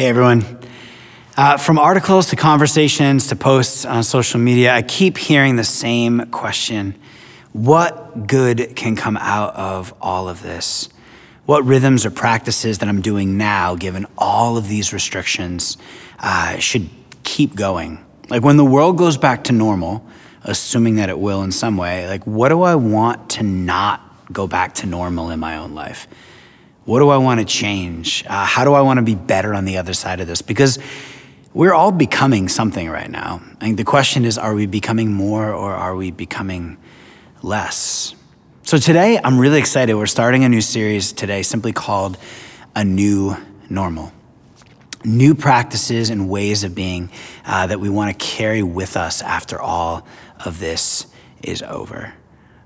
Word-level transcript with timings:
Hey, 0.00 0.06
everyone. 0.06 0.46
Uh, 1.36 1.58
from 1.58 1.78
articles 1.78 2.30
to 2.30 2.36
conversations 2.36 3.26
to 3.26 3.36
posts 3.36 3.84
on 3.84 4.02
social 4.02 4.40
media, 4.40 4.72
I 4.72 4.80
keep 4.80 5.18
hearing 5.18 5.56
the 5.56 5.62
same 5.62 6.30
question 6.30 6.98
What 7.52 8.26
good 8.26 8.76
can 8.76 8.96
come 8.96 9.18
out 9.18 9.54
of 9.56 9.92
all 10.00 10.30
of 10.30 10.40
this? 10.40 10.88
What 11.44 11.66
rhythms 11.66 12.06
or 12.06 12.10
practices 12.10 12.78
that 12.78 12.88
I'm 12.88 13.02
doing 13.02 13.36
now, 13.36 13.74
given 13.74 14.06
all 14.16 14.56
of 14.56 14.68
these 14.68 14.94
restrictions, 14.94 15.76
uh, 16.18 16.56
should 16.56 16.88
keep 17.22 17.54
going? 17.54 18.02
Like 18.30 18.42
when 18.42 18.56
the 18.56 18.64
world 18.64 18.96
goes 18.96 19.18
back 19.18 19.44
to 19.44 19.52
normal, 19.52 20.06
assuming 20.44 20.96
that 20.96 21.10
it 21.10 21.18
will 21.18 21.42
in 21.42 21.52
some 21.52 21.76
way, 21.76 22.08
like 22.08 22.26
what 22.26 22.48
do 22.48 22.62
I 22.62 22.74
want 22.74 23.28
to 23.32 23.42
not 23.42 24.00
go 24.32 24.46
back 24.46 24.76
to 24.76 24.86
normal 24.86 25.28
in 25.28 25.40
my 25.40 25.58
own 25.58 25.74
life? 25.74 26.08
What 26.84 27.00
do 27.00 27.10
I 27.10 27.18
want 27.18 27.40
to 27.40 27.46
change? 27.46 28.24
Uh, 28.26 28.44
how 28.44 28.64
do 28.64 28.72
I 28.72 28.80
want 28.80 28.98
to 28.98 29.02
be 29.02 29.14
better 29.14 29.54
on 29.54 29.64
the 29.64 29.76
other 29.76 29.92
side 29.92 30.20
of 30.20 30.26
this? 30.26 30.42
Because 30.42 30.78
we're 31.52 31.74
all 31.74 31.92
becoming 31.92 32.48
something 32.48 32.88
right 32.88 33.10
now. 33.10 33.42
I 33.60 33.64
think 33.64 33.76
the 33.76 33.84
question 33.84 34.24
is 34.24 34.38
are 34.38 34.54
we 34.54 34.66
becoming 34.66 35.12
more 35.12 35.52
or 35.52 35.74
are 35.74 35.94
we 35.94 36.10
becoming 36.10 36.78
less? 37.42 38.14
So 38.62 38.78
today, 38.78 39.18
I'm 39.22 39.38
really 39.38 39.58
excited. 39.58 39.94
We're 39.94 40.06
starting 40.06 40.44
a 40.44 40.48
new 40.48 40.60
series 40.60 41.12
today 41.12 41.42
simply 41.42 41.72
called 41.72 42.16
A 42.76 42.84
New 42.84 43.36
Normal. 43.68 44.12
New 45.04 45.34
practices 45.34 46.08
and 46.10 46.28
ways 46.28 46.62
of 46.62 46.74
being 46.74 47.10
uh, 47.44 47.66
that 47.66 47.80
we 47.80 47.88
want 47.88 48.16
to 48.16 48.24
carry 48.24 48.62
with 48.62 48.96
us 48.96 49.22
after 49.22 49.60
all 49.60 50.06
of 50.44 50.60
this 50.60 51.06
is 51.42 51.62
over. 51.62 52.14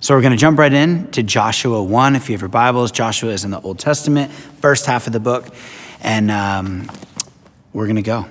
So 0.04 0.14
we're 0.14 0.20
going 0.20 0.32
to 0.32 0.36
jump 0.36 0.58
right 0.58 0.70
in 0.70 1.10
to 1.12 1.22
Joshua 1.22 1.82
1. 1.82 2.14
If 2.14 2.28
you 2.28 2.34
have 2.34 2.42
your 2.42 2.50
Bibles, 2.50 2.92
Joshua 2.92 3.30
is 3.30 3.46
in 3.46 3.50
the 3.50 3.60
Old 3.62 3.78
Testament, 3.78 4.30
first 4.30 4.84
half 4.84 5.06
of 5.06 5.14
the 5.14 5.18
book. 5.18 5.46
And 6.02 6.30
um, 6.30 6.90
we're 7.72 7.86
going 7.86 7.96
to 7.96 8.02
go. 8.02 8.26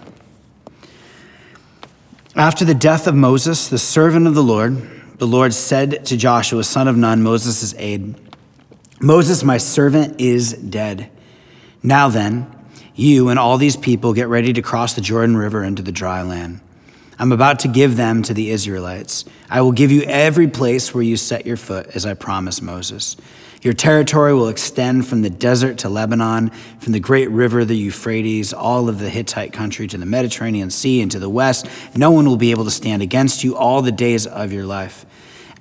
After 2.36 2.64
the 2.64 2.76
death 2.76 3.08
of 3.08 3.16
Moses, 3.16 3.70
the 3.70 3.80
servant 3.80 4.28
of 4.28 4.36
the 4.36 4.44
Lord, 4.44 5.18
the 5.18 5.26
Lord 5.26 5.52
said 5.52 6.06
to 6.06 6.16
Joshua, 6.16 6.64
son 6.64 6.88
of 6.88 6.96
Nun, 6.96 7.24
Moses' 7.24 7.74
aide, 7.80 8.14
Moses, 9.02 9.44
my 9.44 9.58
servant, 9.58 10.22
is 10.22 10.54
dead. 10.54 11.10
Now 11.82 12.08
then, 12.08 12.56
you 12.94 13.30
and 13.30 13.40
all 13.40 13.58
these 13.58 13.78
people 13.78 14.14
get 14.14 14.28
ready 14.28 14.54
to 14.54 14.62
cross 14.62 14.94
the 14.94 15.02
Jordan 15.02 15.38
River 15.38 15.64
into 15.64 15.82
the 15.82 15.92
dry 15.92 16.22
land. 16.22 16.62
I'm 17.20 17.32
about 17.32 17.60
to 17.60 17.68
give 17.68 17.96
them 17.96 18.24
to 18.24 18.34
the 18.34 18.50
Israelites. 18.50 19.26
I 19.50 19.62
will 19.62 19.72
give 19.72 19.92
you 19.92 20.04
every 20.04 20.48
place 20.48 20.94
where 20.94 21.04
you 21.04 21.18
set 21.18 21.46
your 21.46 21.58
foot, 21.58 21.88
as 21.96 22.06
I 22.06 22.14
promised 22.14 22.62
Moses. 22.62 23.16
Your 23.62 23.74
territory 23.74 24.34
will 24.34 24.50
extend 24.50 25.08
from 25.08 25.22
the 25.22 25.30
desert 25.30 25.78
to 25.80 25.90
Lebanon, 25.90 26.50
from 26.80 26.92
the 26.92 27.00
great 27.00 27.30
river, 27.30 27.64
the 27.64 27.78
Euphrates, 27.78 28.52
all 28.52 28.90
of 28.90 29.00
the 29.00 29.10
Hittite 29.10 29.54
country 29.54 29.88
to 29.88 29.98
the 29.98 30.06
Mediterranean 30.06 30.70
Sea 30.70 31.02
and 31.02 31.10
to 31.12 31.20
the 31.20 31.30
west. 31.30 31.68
No 31.96 32.12
one 32.12 32.26
will 32.26 32.36
be 32.36 32.52
able 32.52 32.66
to 32.66 32.72
stand 32.72 33.02
against 33.02 33.44
you 33.44 33.56
all 33.56 33.82
the 33.82 33.92
days 33.92 34.28
of 34.28 34.52
your 34.52 34.66
life. 34.66 35.06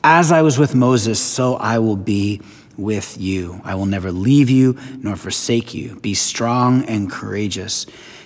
As 0.02 0.32
I 0.32 0.42
was 0.42 0.58
with 0.58 0.74
Moses, 0.74 1.20
so 1.20 1.54
I 1.54 1.78
will 1.78 1.96
be 1.96 2.40
with 2.76 3.20
you. 3.20 3.60
I 3.62 3.76
will 3.76 3.86
never 3.86 4.10
leave 4.10 4.50
you 4.50 4.76
nor 4.98 5.14
forsake 5.14 5.72
you. 5.72 5.94
Be 6.00 6.14
strong 6.14 6.84
and 6.86 7.08
courageous 7.08 7.86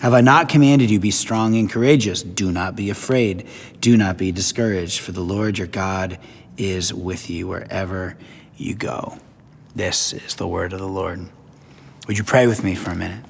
Have 0.00 0.14
I 0.14 0.20
not 0.20 0.48
commanded 0.48 0.90
you, 0.90 0.98
be 0.98 1.10
strong 1.10 1.56
and 1.56 1.70
courageous? 1.70 2.22
Do 2.22 2.50
not 2.50 2.76
be 2.76 2.90
afraid. 2.90 3.46
Do 3.80 3.96
not 3.96 4.16
be 4.16 4.32
discouraged, 4.32 5.00
for 5.00 5.12
the 5.12 5.20
Lord 5.20 5.58
your 5.58 5.66
God 5.66 6.18
is 6.56 6.92
with 6.92 7.28
you 7.28 7.46
wherever 7.48 8.16
you 8.56 8.74
go. 8.74 9.18
This 9.74 10.12
is 10.12 10.34
the 10.36 10.48
word 10.48 10.72
of 10.72 10.78
the 10.78 10.88
Lord. 10.88 11.28
Would 12.06 12.18
you 12.18 12.24
pray 12.24 12.46
with 12.46 12.64
me 12.64 12.74
for 12.74 12.90
a 12.90 12.96
minute? 12.96 13.24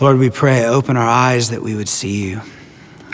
Lord, 0.00 0.18
we 0.18 0.30
pray, 0.30 0.64
open 0.64 0.96
our 0.96 1.08
eyes 1.08 1.50
that 1.50 1.60
we 1.60 1.74
would 1.74 1.88
see 1.88 2.28
you, 2.28 2.40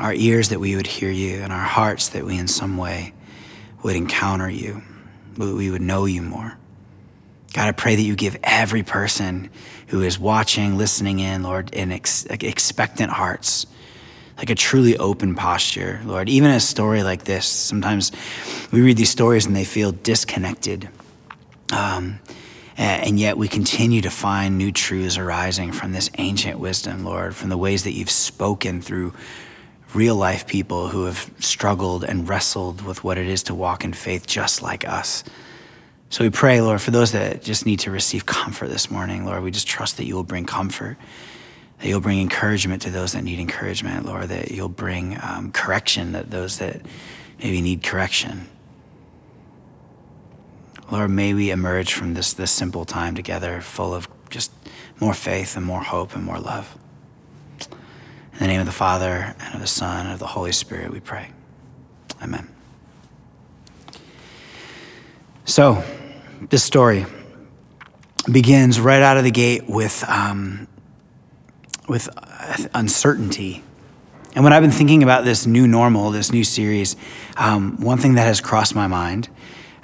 our 0.01 0.13
ears 0.13 0.51
that 0.51 0.61
we 0.61 0.77
would 0.77 0.87
hear 0.87 1.11
you, 1.11 1.37
and 1.41 1.53
our 1.53 1.65
hearts 1.65 2.11
that 2.11 2.25
we 2.25 2.39
in 2.39 2.47
some 2.47 2.77
way 2.77 3.13
would 3.83 3.97
encounter 3.97 4.51
you, 4.51 4.83
we 5.37 5.71
would 5.71 5.83
know 5.83 6.05
you 6.05 6.23
more. 6.23 6.57
God, 7.55 7.69
I 7.69 7.73
pray 7.73 7.97
that 7.97 8.03
you 8.03 8.17
give 8.17 8.37
every 8.43 8.83
person 8.83 9.49
who 9.89 10.03
is 10.03 10.19
watching, 10.19 10.77
listening 10.77 11.21
in, 11.21 11.43
Lord, 11.43 11.73
in 11.75 11.93
ex- 11.93 12.27
expectant 12.27 13.11
hearts, 13.11 13.67
like 14.37 14.51
a 14.51 14.55
truly 14.55 14.97
open 14.97 15.35
posture, 15.35 16.01
Lord. 16.05 16.29
Even 16.29 16.51
a 16.51 16.61
story 16.61 17.03
like 17.03 17.25
this, 17.25 17.47
sometimes 17.47 18.13
we 18.73 18.81
read 18.81 18.97
these 18.97 19.11
stories 19.11 19.47
and 19.47 19.55
they 19.55 19.65
feel 19.65 19.93
disconnected. 19.93 20.89
Um, 21.73 22.21
and 22.77 23.21
yet 23.21 23.39
we 23.39 23.47
continue 23.47 24.01
to 24.01 24.11
find 24.11 24.59
new 24.59 24.73
truths 24.73 25.17
arising 25.17 25.73
from 25.73 25.93
this 25.93 26.11
ancient 26.19 26.59
wisdom, 26.59 27.05
Lord, 27.05 27.37
from 27.37 27.49
the 27.49 27.57
ways 27.57 27.85
that 27.85 27.93
you've 27.93 28.11
spoken 28.11 28.83
through 28.83 29.13
real 29.95 30.17
life 30.17 30.47
people 30.47 30.89
who 30.89 31.05
have 31.05 31.31
struggled 31.39 32.03
and 32.03 32.29
wrestled 32.29 32.83
with 32.83 33.05
what 33.05 33.17
it 33.17 33.29
is 33.29 33.45
to 33.45 33.55
walk 33.55 33.85
in 33.85 33.93
faith 33.93 34.27
just 34.27 34.61
like 34.61 34.87
us. 34.87 35.23
So 36.11 36.23
we 36.23 36.31
pray, 36.31 36.61
Lord, 36.61 36.81
for 36.81 36.91
those 36.91 37.13
that 37.13 37.43
just 37.43 37.67
need 37.67 37.81
to 37.81 37.91
receive 37.91 38.25
comfort 38.25 38.69
this 38.69 38.91
morning, 38.91 39.25
Lord, 39.25 39.43
we 39.43 39.51
just 39.51 39.67
trust 39.67 39.97
that 39.97 40.05
you 40.05 40.15
will 40.15 40.23
bring 40.23 40.47
comfort, 40.47 40.97
that 41.81 41.89
you'll 41.89 42.01
bring 42.01 42.21
encouragement 42.21 42.83
to 42.83 42.91
those 42.91 43.13
that 43.13 43.25
need 43.25 43.41
encouragement, 43.41 44.07
Lord, 44.07 44.29
that 44.29 44.51
you'll 44.51 44.69
bring 44.69 45.19
um, 45.23 45.51
correction 45.51 46.13
that 46.13 46.31
those 46.31 46.59
that 46.59 46.83
maybe 47.43 47.61
need 47.61 47.83
correction. 47.83 48.49
Lord, 50.91 51.11
may 51.11 51.35
we 51.35 51.51
emerge 51.51 51.93
from 51.93 52.15
this, 52.15 52.33
this 52.33 52.51
simple 52.51 52.85
time 52.85 53.15
together 53.15 53.61
full 53.61 53.95
of 53.95 54.09
just 54.31 54.53
more 55.01 55.15
faith 55.15 55.57
and 55.57 55.65
more 55.65 55.83
hope 55.83 56.15
and 56.15 56.25
more 56.25 56.39
love. 56.39 56.77
In 58.35 58.39
the 58.39 58.47
name 58.47 58.61
of 58.61 58.67
the 58.67 58.73
Father, 58.73 59.35
and 59.39 59.55
of 59.55 59.61
the 59.61 59.67
Son, 59.67 60.07
and 60.07 60.13
of 60.13 60.19
the 60.19 60.27
Holy 60.27 60.53
Spirit, 60.53 60.91
we 60.91 61.01
pray. 61.01 61.31
Amen. 62.23 62.49
So, 65.45 65.85
this 66.51 66.63
story 66.63 67.07
begins 68.31 68.81
right 68.81 69.03
out 69.03 69.17
of 69.17 69.25
the 69.25 69.31
gate 69.31 69.69
with, 69.69 70.05
um, 70.09 70.67
with 71.89 72.09
uncertainty. 72.75 73.63
And 74.35 74.43
when 74.43 74.53
I've 74.53 74.63
been 74.63 74.71
thinking 74.71 75.03
about 75.03 75.25
this 75.25 75.47
new 75.47 75.69
normal, 75.69 76.11
this 76.11 76.33
new 76.33 76.45
series, 76.45 76.97
um, 77.37 77.81
one 77.81 77.99
thing 77.99 78.15
that 78.15 78.25
has 78.25 78.41
crossed 78.41 78.75
my 78.75 78.87
mind 78.87 79.29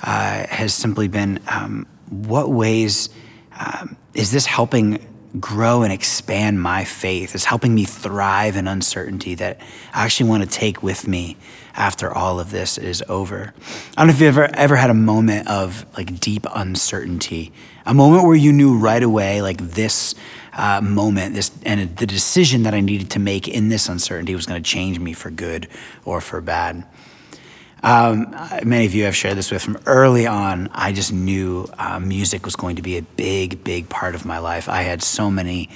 uh, 0.02 0.46
has 0.48 0.74
simply 0.74 1.08
been 1.08 1.40
um, 1.48 1.86
what 2.08 2.50
ways 2.50 3.10
um, 3.52 3.96
is 4.14 4.32
this 4.32 4.46
helping 4.46 5.06
grow 5.38 5.82
and 5.82 5.92
expand 5.92 6.60
my 6.60 6.84
faith? 6.84 7.34
Is 7.34 7.44
helping 7.44 7.74
me 7.74 7.84
thrive 7.84 8.56
in 8.56 8.66
uncertainty 8.66 9.34
that 9.36 9.60
I 9.92 10.04
actually 10.04 10.28
want 10.30 10.42
to 10.42 10.48
take 10.48 10.82
with 10.82 11.06
me 11.06 11.36
after 11.74 12.12
all 12.12 12.40
of 12.40 12.50
this 12.50 12.78
is 12.78 13.02
over. 13.08 13.54
I 13.96 14.00
don't 14.00 14.08
know 14.08 14.12
if 14.12 14.20
you've 14.20 14.36
ever 14.36 14.54
ever 14.54 14.76
had 14.76 14.90
a 14.90 14.94
moment 14.94 15.48
of 15.48 15.86
like 15.96 16.20
deep 16.20 16.46
uncertainty, 16.54 17.52
a 17.86 17.94
moment 17.94 18.24
where 18.24 18.36
you 18.36 18.52
knew 18.52 18.76
right 18.76 19.02
away, 19.02 19.42
like 19.42 19.58
this 19.58 20.14
uh, 20.52 20.80
moment, 20.80 21.34
this 21.34 21.50
and 21.64 21.96
the 21.96 22.06
decision 22.06 22.64
that 22.64 22.74
I 22.74 22.80
needed 22.80 23.10
to 23.12 23.18
make 23.18 23.48
in 23.48 23.68
this 23.68 23.88
uncertainty 23.88 24.34
was 24.34 24.46
going 24.46 24.62
to 24.62 24.68
change 24.68 24.98
me 24.98 25.12
for 25.12 25.30
good 25.30 25.68
or 26.04 26.20
for 26.20 26.40
bad. 26.40 26.84
Um, 27.82 28.34
many 28.64 28.86
of 28.86 28.94
you 28.94 29.04
have 29.04 29.16
shared 29.16 29.36
this 29.36 29.50
with 29.50 29.62
from 29.62 29.78
early 29.86 30.26
on. 30.26 30.68
I 30.72 30.92
just 30.92 31.12
knew 31.12 31.66
uh, 31.78 31.98
music 31.98 32.44
was 32.44 32.56
going 32.56 32.76
to 32.76 32.82
be 32.82 32.98
a 32.98 33.02
big, 33.02 33.64
big 33.64 33.88
part 33.88 34.14
of 34.14 34.24
my 34.24 34.38
life. 34.38 34.68
I 34.68 34.82
had 34.82 35.02
so 35.02 35.30
many 35.30 35.70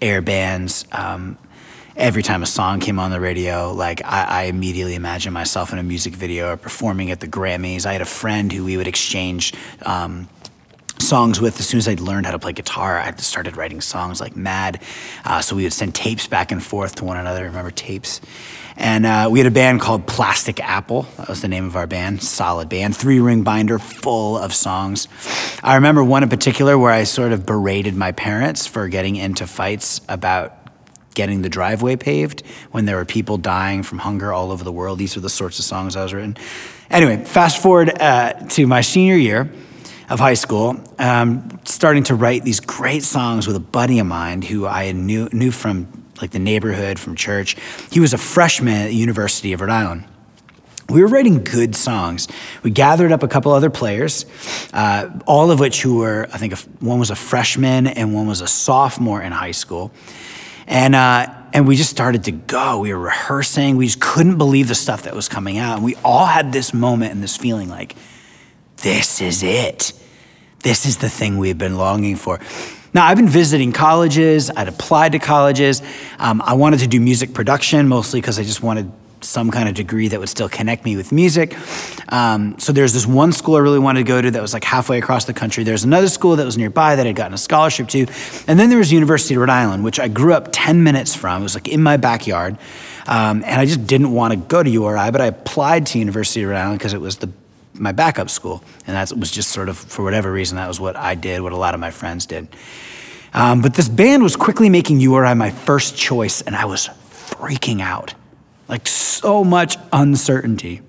air 0.00 0.22
bands. 0.22 0.84
Um, 0.92 1.38
every 1.96 2.22
time 2.22 2.42
a 2.42 2.46
song 2.46 2.80
came 2.80 2.98
on 2.98 3.10
the 3.10 3.20
radio, 3.20 3.72
like 3.72 4.02
I, 4.04 4.24
I, 4.24 4.42
immediately 4.44 4.94
imagined 4.94 5.34
myself 5.34 5.72
in 5.72 5.78
a 5.78 5.82
music 5.82 6.14
video 6.14 6.52
or 6.52 6.56
performing 6.56 7.10
at 7.10 7.20
the 7.20 7.28
Grammys. 7.28 7.86
I 7.86 7.92
had 7.92 8.02
a 8.02 8.06
friend 8.06 8.50
who 8.50 8.64
we 8.64 8.76
would 8.76 8.88
exchange 8.88 9.52
um, 9.82 10.28
songs 11.02 11.40
with 11.40 11.58
as 11.60 11.66
soon 11.66 11.78
as 11.78 11.88
I 11.88 11.94
learned 11.94 12.26
how 12.26 12.32
to 12.32 12.38
play 12.38 12.52
guitar. 12.52 12.98
I 12.98 13.14
started 13.16 13.56
writing 13.56 13.80
songs 13.80 14.20
like 14.20 14.36
mad. 14.36 14.80
Uh, 15.24 15.40
so 15.40 15.56
we 15.56 15.64
would 15.64 15.72
send 15.72 15.94
tapes 15.94 16.26
back 16.26 16.52
and 16.52 16.62
forth 16.62 16.94
to 16.96 17.04
one 17.04 17.16
another. 17.16 17.44
Remember 17.44 17.70
tapes? 17.70 18.20
And 18.76 19.04
uh, 19.04 19.28
we 19.30 19.38
had 19.38 19.46
a 19.46 19.50
band 19.50 19.80
called 19.80 20.06
Plastic 20.06 20.60
Apple. 20.60 21.06
That 21.18 21.28
was 21.28 21.42
the 21.42 21.48
name 21.48 21.66
of 21.66 21.76
our 21.76 21.86
band. 21.86 22.22
Solid 22.22 22.68
band. 22.68 22.96
Three 22.96 23.20
ring 23.20 23.42
binder 23.42 23.78
full 23.78 24.38
of 24.38 24.54
songs. 24.54 25.08
I 25.62 25.74
remember 25.74 26.02
one 26.02 26.22
in 26.22 26.28
particular 26.28 26.78
where 26.78 26.90
I 26.90 27.04
sort 27.04 27.32
of 27.32 27.44
berated 27.44 27.94
my 27.94 28.12
parents 28.12 28.66
for 28.66 28.88
getting 28.88 29.16
into 29.16 29.46
fights 29.46 30.00
about 30.08 30.58
getting 31.14 31.42
the 31.42 31.50
driveway 31.50 31.96
paved 31.96 32.42
when 32.70 32.86
there 32.86 32.96
were 32.96 33.04
people 33.04 33.36
dying 33.36 33.82
from 33.82 33.98
hunger 33.98 34.32
all 34.32 34.50
over 34.50 34.64
the 34.64 34.72
world. 34.72 34.98
These 34.98 35.16
were 35.16 35.22
the 35.22 35.28
sorts 35.28 35.58
of 35.58 35.66
songs 35.66 35.94
I 35.94 36.02
was 36.02 36.14
written. 36.14 36.38
Anyway, 36.90 37.24
fast 37.24 37.60
forward 37.60 37.90
uh, 38.00 38.32
to 38.50 38.66
my 38.66 38.80
senior 38.80 39.16
year 39.16 39.50
of 40.08 40.18
high 40.18 40.34
school, 40.34 40.82
um, 40.98 41.60
starting 41.64 42.02
to 42.04 42.14
write 42.14 42.44
these 42.44 42.60
great 42.60 43.02
songs 43.02 43.46
with 43.46 43.56
a 43.56 43.60
buddy 43.60 43.98
of 43.98 44.06
mine 44.06 44.42
who 44.42 44.66
I 44.66 44.92
knew, 44.92 45.28
knew 45.32 45.50
from 45.50 45.88
like 46.20 46.30
the 46.30 46.38
neighborhood, 46.38 46.98
from 46.98 47.16
church. 47.16 47.56
He 47.90 48.00
was 48.00 48.12
a 48.12 48.18
freshman 48.18 48.74
at 48.74 48.88
the 48.88 48.94
University 48.94 49.52
of 49.52 49.60
Rhode 49.60 49.70
Island. 49.70 50.04
We 50.88 51.00
were 51.00 51.08
writing 51.08 51.42
good 51.42 51.74
songs. 51.74 52.28
We 52.62 52.70
gathered 52.70 53.12
up 53.12 53.22
a 53.22 53.28
couple 53.28 53.52
other 53.52 53.70
players, 53.70 54.26
uh, 54.72 55.08
all 55.26 55.50
of 55.50 55.58
which 55.58 55.80
who 55.80 55.98
were, 55.98 56.28
I 56.32 56.38
think, 56.38 56.56
one 56.80 56.98
was 56.98 57.10
a 57.10 57.16
freshman 57.16 57.86
and 57.86 58.12
one 58.14 58.26
was 58.26 58.40
a 58.40 58.46
sophomore 58.46 59.22
in 59.22 59.32
high 59.32 59.52
school. 59.52 59.90
And, 60.66 60.94
uh, 60.94 61.26
and 61.52 61.66
we 61.66 61.76
just 61.76 61.90
started 61.90 62.24
to 62.24 62.32
go. 62.32 62.80
We 62.80 62.92
were 62.92 63.00
rehearsing. 63.00 63.76
We 63.76 63.86
just 63.86 64.00
couldn't 64.00 64.38
believe 64.38 64.68
the 64.68 64.74
stuff 64.74 65.02
that 65.04 65.14
was 65.14 65.28
coming 65.28 65.58
out. 65.58 65.76
And 65.76 65.84
we 65.84 65.96
all 66.04 66.26
had 66.26 66.52
this 66.52 66.74
moment 66.74 67.12
and 67.12 67.22
this 67.22 67.36
feeling 67.36 67.68
like, 67.68 67.96
this 68.82 69.20
is 69.20 69.42
it. 69.42 69.92
This 70.62 70.86
is 70.86 70.98
the 70.98 71.08
thing 71.08 71.38
we've 71.38 71.58
been 71.58 71.76
longing 71.76 72.16
for. 72.16 72.38
Now, 72.94 73.06
I've 73.06 73.16
been 73.16 73.28
visiting 73.28 73.72
colleges, 73.72 74.50
I'd 74.50 74.68
applied 74.68 75.12
to 75.12 75.18
colleges. 75.18 75.82
Um, 76.18 76.42
I 76.44 76.54
wanted 76.54 76.80
to 76.80 76.86
do 76.86 77.00
music 77.00 77.32
production 77.32 77.88
mostly 77.88 78.20
because 78.20 78.38
I 78.38 78.42
just 78.42 78.62
wanted 78.62 78.92
some 79.24 79.50
kind 79.50 79.68
of 79.68 79.74
degree 79.74 80.08
that 80.08 80.20
would 80.20 80.28
still 80.28 80.48
connect 80.48 80.84
me 80.84 80.96
with 80.96 81.12
music. 81.12 81.56
Um, 82.12 82.58
so 82.58 82.72
there's 82.72 82.92
this 82.92 83.06
one 83.06 83.32
school 83.32 83.54
I 83.56 83.60
really 83.60 83.78
wanted 83.78 84.00
to 84.00 84.04
go 84.04 84.20
to 84.20 84.30
that 84.30 84.42
was 84.42 84.52
like 84.52 84.64
halfway 84.64 84.98
across 84.98 85.24
the 85.24 85.32
country. 85.32 85.64
There's 85.64 85.84
another 85.84 86.08
school 86.08 86.36
that 86.36 86.44
was 86.44 86.58
nearby 86.58 86.96
that 86.96 87.06
I'd 87.06 87.16
gotten 87.16 87.34
a 87.34 87.38
scholarship 87.38 87.88
to. 87.88 88.06
And 88.46 88.58
then 88.58 88.68
there 88.68 88.78
was 88.78 88.92
University 88.92 89.34
of 89.34 89.40
Rhode 89.40 89.50
Island, 89.50 89.84
which 89.84 89.98
I 90.00 90.08
grew 90.08 90.34
up 90.34 90.48
10 90.52 90.82
minutes 90.82 91.14
from. 91.14 91.40
It 91.40 91.44
was 91.44 91.54
like 91.54 91.68
in 91.68 91.82
my 91.82 91.96
backyard. 91.96 92.58
Um, 93.06 93.42
and 93.44 93.60
I 93.60 93.64
just 93.64 93.86
didn't 93.86 94.12
want 94.12 94.32
to 94.32 94.36
go 94.36 94.62
to 94.62 94.68
URI, 94.68 95.10
but 95.10 95.20
I 95.20 95.26
applied 95.26 95.86
to 95.86 95.98
University 95.98 96.42
of 96.42 96.50
Rhode 96.50 96.56
Island 96.56 96.78
because 96.78 96.94
it 96.94 97.00
was 97.00 97.16
the 97.16 97.28
my 97.74 97.92
backup 97.92 98.30
school. 98.30 98.62
And 98.86 98.96
that 98.96 99.16
was 99.16 99.30
just 99.30 99.50
sort 99.50 99.68
of, 99.68 99.76
for 99.76 100.02
whatever 100.02 100.30
reason, 100.30 100.56
that 100.56 100.68
was 100.68 100.80
what 100.80 100.96
I 100.96 101.14
did, 101.14 101.40
what 101.40 101.52
a 101.52 101.56
lot 101.56 101.74
of 101.74 101.80
my 101.80 101.90
friends 101.90 102.26
did. 102.26 102.48
Um, 103.34 103.62
but 103.62 103.74
this 103.74 103.88
band 103.88 104.22
was 104.22 104.36
quickly 104.36 104.68
making 104.68 105.00
URI 105.00 105.34
my 105.34 105.50
first 105.50 105.96
choice, 105.96 106.42
and 106.42 106.54
I 106.54 106.66
was 106.66 106.88
freaking 107.10 107.80
out 107.80 108.14
like 108.68 108.86
so 108.86 109.44
much 109.44 109.76
uncertainty. 109.92 110.80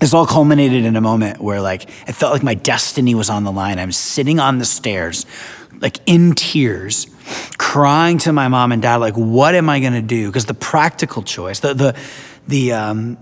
This 0.00 0.12
all 0.12 0.26
culminated 0.26 0.84
in 0.84 0.96
a 0.96 1.00
moment 1.00 1.40
where 1.40 1.60
like 1.60 1.84
it 2.08 2.12
felt 2.12 2.32
like 2.32 2.42
my 2.42 2.54
destiny 2.54 3.14
was 3.14 3.30
on 3.30 3.44
the 3.44 3.52
line. 3.52 3.78
I'm 3.78 3.92
sitting 3.92 4.38
on 4.40 4.58
the 4.58 4.64
stairs, 4.64 5.24
like 5.80 5.98
in 6.06 6.32
tears, 6.32 7.06
crying 7.58 8.18
to 8.18 8.32
my 8.32 8.48
mom 8.48 8.72
and 8.72 8.82
dad, 8.82 8.96
like, 8.96 9.14
what 9.14 9.54
am 9.54 9.70
I 9.70 9.80
gonna 9.80 10.02
do? 10.02 10.26
Because 10.26 10.46
the 10.46 10.54
practical 10.54 11.22
choice, 11.22 11.60
the 11.60 11.74
the 11.74 11.96
the 12.46 12.72
um, 12.72 13.18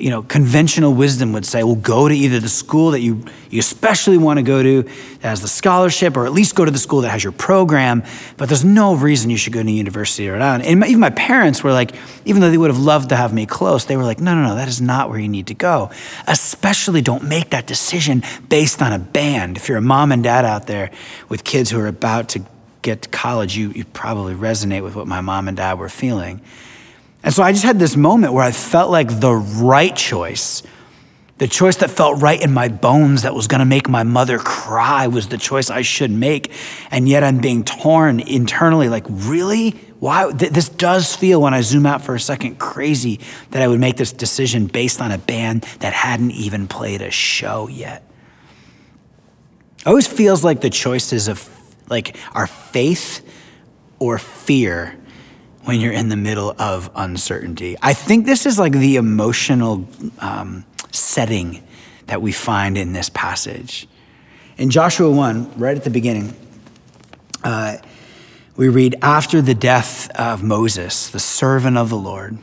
you 0.00 0.10
know, 0.10 0.22
conventional 0.22 0.92
wisdom 0.92 1.32
would 1.32 1.46
say, 1.46 1.62
well, 1.62 1.74
go 1.74 2.08
to 2.08 2.14
either 2.14 2.40
the 2.40 2.48
school 2.48 2.92
that 2.92 3.00
you, 3.00 3.24
you 3.50 3.60
especially 3.60 4.18
want 4.18 4.38
to 4.38 4.42
go 4.42 4.62
to 4.62 4.82
that 4.82 5.28
has 5.28 5.40
the 5.40 5.48
scholarship, 5.48 6.16
or 6.16 6.26
at 6.26 6.32
least 6.32 6.54
go 6.54 6.64
to 6.64 6.70
the 6.70 6.78
school 6.78 7.02
that 7.02 7.10
has 7.10 7.22
your 7.22 7.32
program. 7.32 8.02
But 8.36 8.48
there's 8.48 8.64
no 8.64 8.94
reason 8.94 9.30
you 9.30 9.36
should 9.36 9.52
go 9.52 9.62
to 9.62 9.70
university 9.70 10.28
or 10.28 10.38
not. 10.38 10.62
And 10.62 10.84
even 10.84 11.00
my 11.00 11.10
parents 11.10 11.62
were 11.62 11.72
like, 11.72 11.94
even 12.24 12.40
though 12.40 12.50
they 12.50 12.58
would 12.58 12.70
have 12.70 12.80
loved 12.80 13.10
to 13.10 13.16
have 13.16 13.32
me 13.32 13.46
close, 13.46 13.84
they 13.84 13.96
were 13.96 14.04
like, 14.04 14.20
no, 14.20 14.34
no, 14.34 14.48
no, 14.48 14.54
that 14.56 14.68
is 14.68 14.80
not 14.80 15.10
where 15.10 15.18
you 15.18 15.28
need 15.28 15.48
to 15.48 15.54
go. 15.54 15.90
Especially 16.26 17.00
don't 17.00 17.24
make 17.24 17.50
that 17.50 17.66
decision 17.66 18.22
based 18.48 18.82
on 18.82 18.92
a 18.92 18.98
band. 18.98 19.56
If 19.56 19.68
you're 19.68 19.78
a 19.78 19.82
mom 19.82 20.12
and 20.12 20.22
dad 20.22 20.44
out 20.44 20.66
there 20.66 20.90
with 21.28 21.44
kids 21.44 21.70
who 21.70 21.80
are 21.80 21.86
about 21.86 22.30
to 22.30 22.42
get 22.82 23.02
to 23.02 23.08
college, 23.08 23.56
you, 23.56 23.70
you 23.70 23.84
probably 23.84 24.34
resonate 24.34 24.82
with 24.82 24.94
what 24.94 25.06
my 25.06 25.20
mom 25.20 25.48
and 25.48 25.56
dad 25.56 25.78
were 25.78 25.88
feeling. 25.88 26.40
And 27.24 27.32
so 27.32 27.42
I 27.42 27.52
just 27.52 27.64
had 27.64 27.78
this 27.78 27.96
moment 27.96 28.34
where 28.34 28.44
I 28.44 28.52
felt 28.52 28.90
like 28.90 29.18
the 29.18 29.32
right 29.32 29.96
choice, 29.96 30.62
the 31.38 31.48
choice 31.48 31.78
that 31.78 31.90
felt 31.90 32.20
right 32.20 32.40
in 32.40 32.52
my 32.52 32.68
bones 32.68 33.22
that 33.22 33.34
was 33.34 33.48
to 33.48 33.64
make 33.64 33.88
my 33.88 34.02
mother 34.02 34.38
cry 34.38 35.06
was 35.06 35.28
the 35.28 35.38
choice 35.38 35.70
I 35.70 35.80
should 35.80 36.10
make. 36.10 36.52
And 36.90 37.08
yet 37.08 37.24
I'm 37.24 37.38
being 37.38 37.64
torn 37.64 38.20
internally 38.20 38.90
like, 38.90 39.06
really? 39.08 39.70
Why? 40.00 40.30
This 40.32 40.68
does 40.68 41.16
feel, 41.16 41.40
when 41.40 41.54
I 41.54 41.62
zoom 41.62 41.86
out 41.86 42.02
for 42.02 42.14
a 42.14 42.20
second, 42.20 42.58
crazy 42.58 43.20
that 43.52 43.62
I 43.62 43.68
would 43.68 43.80
make 43.80 43.96
this 43.96 44.12
decision 44.12 44.66
based 44.66 45.00
on 45.00 45.10
a 45.10 45.16
band 45.16 45.62
that 45.80 45.94
hadn't 45.94 46.32
even 46.32 46.68
played 46.68 47.00
a 47.00 47.10
show 47.10 47.68
yet. 47.68 48.06
It 49.78 49.86
always 49.86 50.06
feels 50.06 50.44
like 50.44 50.60
the 50.60 50.68
choices 50.68 51.28
of 51.28 51.48
like 51.88 52.16
our 52.34 52.46
faith 52.46 53.26
or 53.98 54.18
fear 54.18 54.98
when 55.64 55.80
you're 55.80 55.92
in 55.92 56.08
the 56.08 56.16
middle 56.16 56.54
of 56.58 56.90
uncertainty. 56.94 57.76
I 57.80 57.94
think 57.94 58.26
this 58.26 58.46
is 58.46 58.58
like 58.58 58.72
the 58.72 58.96
emotional 58.96 59.88
um, 60.18 60.64
setting 60.92 61.62
that 62.06 62.20
we 62.20 62.32
find 62.32 62.76
in 62.76 62.92
this 62.92 63.08
passage. 63.08 63.88
In 64.56 64.70
Joshua 64.70 65.10
1, 65.10 65.58
right 65.58 65.76
at 65.76 65.84
the 65.84 65.90
beginning, 65.90 66.34
uh, 67.42 67.78
we 68.56 68.68
read, 68.68 68.96
After 69.02 69.42
the 69.42 69.54
death 69.54 70.10
of 70.10 70.42
Moses, 70.42 71.08
the 71.08 71.18
servant 71.18 71.76
of 71.76 71.88
the 71.88 71.96
Lord, 71.96 72.38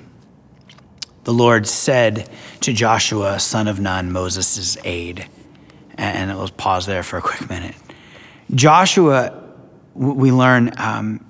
the 1.23 1.33
Lord 1.33 1.67
said 1.67 2.29
to 2.61 2.73
Joshua, 2.73 3.39
son 3.39 3.67
of 3.67 3.79
Nun, 3.79 4.11
Moses' 4.11 4.77
aide. 4.83 5.27
And 5.95 6.35
let's 6.37 6.51
pause 6.51 6.87
there 6.87 7.03
for 7.03 7.17
a 7.17 7.21
quick 7.21 7.47
minute. 7.47 7.75
Joshua, 8.53 9.41
we 9.93 10.31
learn, 10.31 10.71
um, 10.77 11.25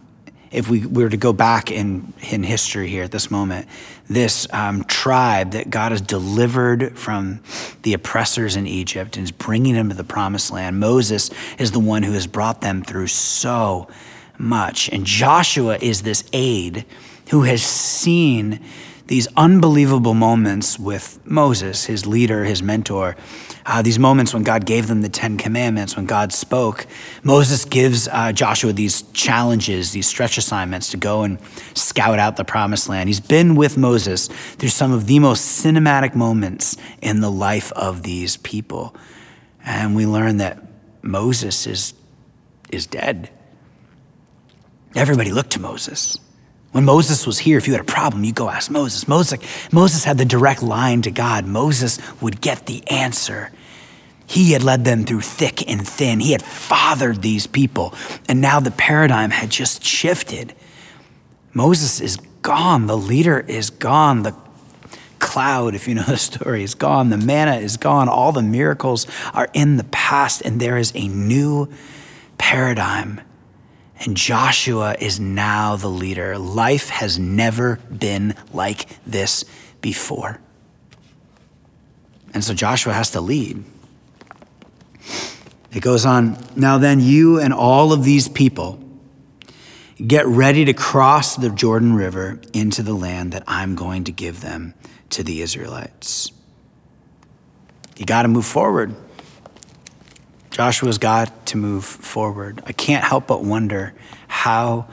if 0.52 0.70
we 0.70 0.86
were 0.86 1.10
to 1.10 1.18
go 1.18 1.32
back 1.32 1.72
in, 1.72 2.14
in 2.30 2.44
history 2.44 2.90
here 2.90 3.04
at 3.04 3.12
this 3.12 3.32
moment, 3.32 3.68
this 4.10 4.48
um, 4.52 4.84
tribe 4.84 5.52
that 5.52 5.70
God 5.70 5.92
has 5.92 6.02
delivered 6.02 6.98
from 6.98 7.40
the 7.84 7.94
oppressors 7.94 8.56
in 8.56 8.68
Egypt 8.68 9.16
and 9.16 9.24
is 9.24 9.32
bringing 9.32 9.76
them 9.76 9.90
to 9.90 9.96
the 9.96 10.04
promised 10.04 10.52
land, 10.52 10.80
Moses 10.80 11.30
is 11.58 11.72
the 11.72 11.80
one 11.80 12.04
who 12.04 12.12
has 12.12 12.28
brought 12.28 12.62
them 12.62 12.84
through 12.84 13.08
so 13.08 13.88
much. 14.38 14.90
And 14.90 15.06
Joshua 15.06 15.78
is 15.82 16.02
this 16.02 16.24
aide 16.34 16.86
who 17.30 17.44
has 17.44 17.64
seen 17.64 18.60
these 19.12 19.28
unbelievable 19.36 20.14
moments 20.14 20.80
with 20.80 21.20
Moses, 21.26 21.84
his 21.84 22.08
leader, 22.08 22.46
his 22.46 22.64
mentor. 22.64 23.18
Uh, 23.66 23.82
these 23.82 24.00
moments 24.00 24.34
when 24.34 24.44
God 24.44 24.66
gave 24.66 24.88
them 24.88 25.02
the 25.02 25.10
Ten 25.10 25.38
Commandments, 25.38 25.98
when 25.98 26.06
God 26.06 26.32
spoke. 26.32 26.88
Moses 27.22 27.66
gives 27.66 28.08
uh, 28.08 28.32
Joshua 28.32 28.72
these 28.72 29.02
challenges, 29.12 29.92
these 29.92 30.08
stretch 30.08 30.38
assignments 30.38 30.92
to 30.92 30.98
go 30.98 31.24
and 31.24 31.40
scout 31.76 32.20
out 32.20 32.38
the 32.38 32.46
promised 32.46 32.88
land. 32.88 33.10
He's 33.10 33.20
been 33.20 33.56
with 33.56 33.78
Moses 33.78 34.30
through 34.30 34.70
some 34.70 34.94
of 34.94 35.08
the 35.08 35.20
most 35.20 35.62
cinematic 35.62 36.16
moments 36.16 36.78
in 37.02 37.20
the 37.20 37.30
life 37.30 37.74
of 37.74 38.04
these 38.04 38.38
people. 38.38 38.96
And 39.66 39.94
we 39.94 40.06
learn 40.06 40.38
that 40.38 40.64
Moses 41.02 41.68
is, 41.68 41.94
is 42.72 42.88
dead. 42.88 43.30
Everybody 44.96 45.34
looked 45.34 45.52
to 45.52 45.60
Moses. 45.60 46.18
When 46.72 46.86
Moses 46.86 47.28
was 47.28 47.40
here, 47.40 47.58
if 47.58 47.68
you 47.68 47.74
had 47.74 47.82
a 47.82 47.86
problem, 47.86 48.24
you 48.24 48.32
go 48.32 48.50
ask 48.50 48.72
Moses. 48.72 49.08
Moses, 49.08 49.40
Moses 49.74 50.06
had 50.06 50.18
the 50.18 50.26
direct 50.26 50.64
line 50.64 51.02
to 51.02 51.12
God. 51.12 51.46
Moses 51.46 52.00
would 52.22 52.40
get 52.40 52.66
the 52.66 52.88
answer. 52.88 53.52
He 54.26 54.54
had 54.54 54.64
led 54.64 54.86
them 54.86 55.04
through 55.04 55.22
thick 55.22 55.70
and 55.70 55.86
thin. 55.86 56.22
He 56.22 56.32
had 56.32 56.42
fathered 56.42 57.22
these 57.22 57.46
people. 57.46 57.94
And 58.30 58.40
now 58.40 58.62
the 58.62 58.72
paradigm 58.72 59.32
had 59.32 59.50
just 59.50 59.84
shifted. 59.84 60.56
Moses 61.54 62.00
is 62.00 62.16
gone. 62.42 62.88
The 62.88 62.98
leader 62.98 63.42
is 63.42 63.70
gone. 63.70 64.24
The 64.24 64.34
cloud, 65.20 65.76
if 65.76 65.90
you 65.90 65.96
know 65.96 66.04
the 66.04 66.16
story, 66.16 66.64
is 66.64 66.76
gone. 66.76 67.10
The 67.10 67.18
manna 67.18 67.58
is 67.58 67.76
gone. 67.76 68.08
All 68.08 68.32
the 68.32 68.42
miracles 68.42 69.06
are 69.34 69.50
in 69.54 69.76
the 69.76 69.84
past, 69.84 70.42
and 70.46 70.62
there 70.62 70.78
is 70.78 70.94
a 70.96 71.10
new 71.10 71.70
paradigm 72.38 73.20
and 74.02 74.18
Joshua 74.18 74.96
is 75.00 75.20
now 75.20 75.76
the 75.76 75.88
leader. 75.88 76.38
Life 76.38 76.90
has 76.90 77.20
never 77.20 77.78
been 77.96 78.36
like 78.52 78.88
this 79.06 79.46
before. 79.80 80.40
And 82.34 82.44
so 82.44 82.54
Joshua 82.54 82.94
has 82.94 83.12
to 83.12 83.22
lead. 83.22 83.64
It 85.72 85.82
goes 85.82 86.06
on 86.06 86.38
Now 86.56 86.78
then, 86.78 87.00
you 87.00 87.40
and 87.40 87.54
all 87.54 87.94
of 87.94 88.04
these 88.04 88.28
people 88.28 88.80
get 90.06 90.26
ready 90.26 90.66
to 90.66 90.74
cross 90.74 91.36
the 91.36 91.50
Jordan 91.50 91.94
River 91.94 92.42
into 92.54 92.82
the 92.82 92.94
land 92.94 93.34
that 93.34 93.44
I'm 93.48 93.76
going 93.76 94.06
to 94.06 94.12
give 94.12 94.42
them 94.42 94.74
to 95.12 95.24
the 95.24 95.42
Israelites. 95.42 96.32
You 97.98 98.06
got 98.06 98.24
to 98.24 98.28
move 98.28 98.46
forward. 98.46 98.96
Joshua's 100.52 100.98
got 100.98 101.46
to 101.48 101.58
move 101.58 101.86
forward. 101.86 102.62
I 102.66 102.74
can't 102.74 103.04
help 103.04 103.28
but 103.28 103.44
wonder 103.44 103.94
how 104.28 104.88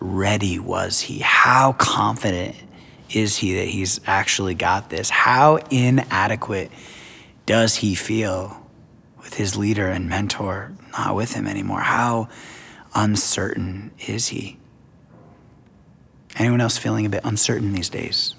ready 0.00 0.58
was 0.58 1.00
he? 1.00 1.20
How 1.20 1.72
confident 1.72 2.56
is 3.10 3.36
he 3.36 3.54
that 3.54 3.68
he's 3.68 4.00
actually 4.06 4.54
got 4.54 4.90
this? 4.90 5.10
How 5.10 5.56
inadequate 5.70 6.70
does 7.46 7.76
he 7.76 7.94
feel 7.94 8.60
with 9.22 9.34
his 9.34 9.56
leader 9.56 9.88
and 9.88 10.08
mentor 10.08 10.72
not 10.92 11.14
with 11.14 11.32
him 11.32 11.46
anymore? 11.46 11.80
How 11.80 12.28
uncertain 12.94 13.92
is 14.06 14.28
he? 14.28 14.58
Anyone 16.36 16.60
else 16.60 16.76
feeling 16.76 17.06
a 17.06 17.10
bit 17.10 17.20
uncertain 17.24 17.72
these 17.72 17.88
days? 17.88 18.34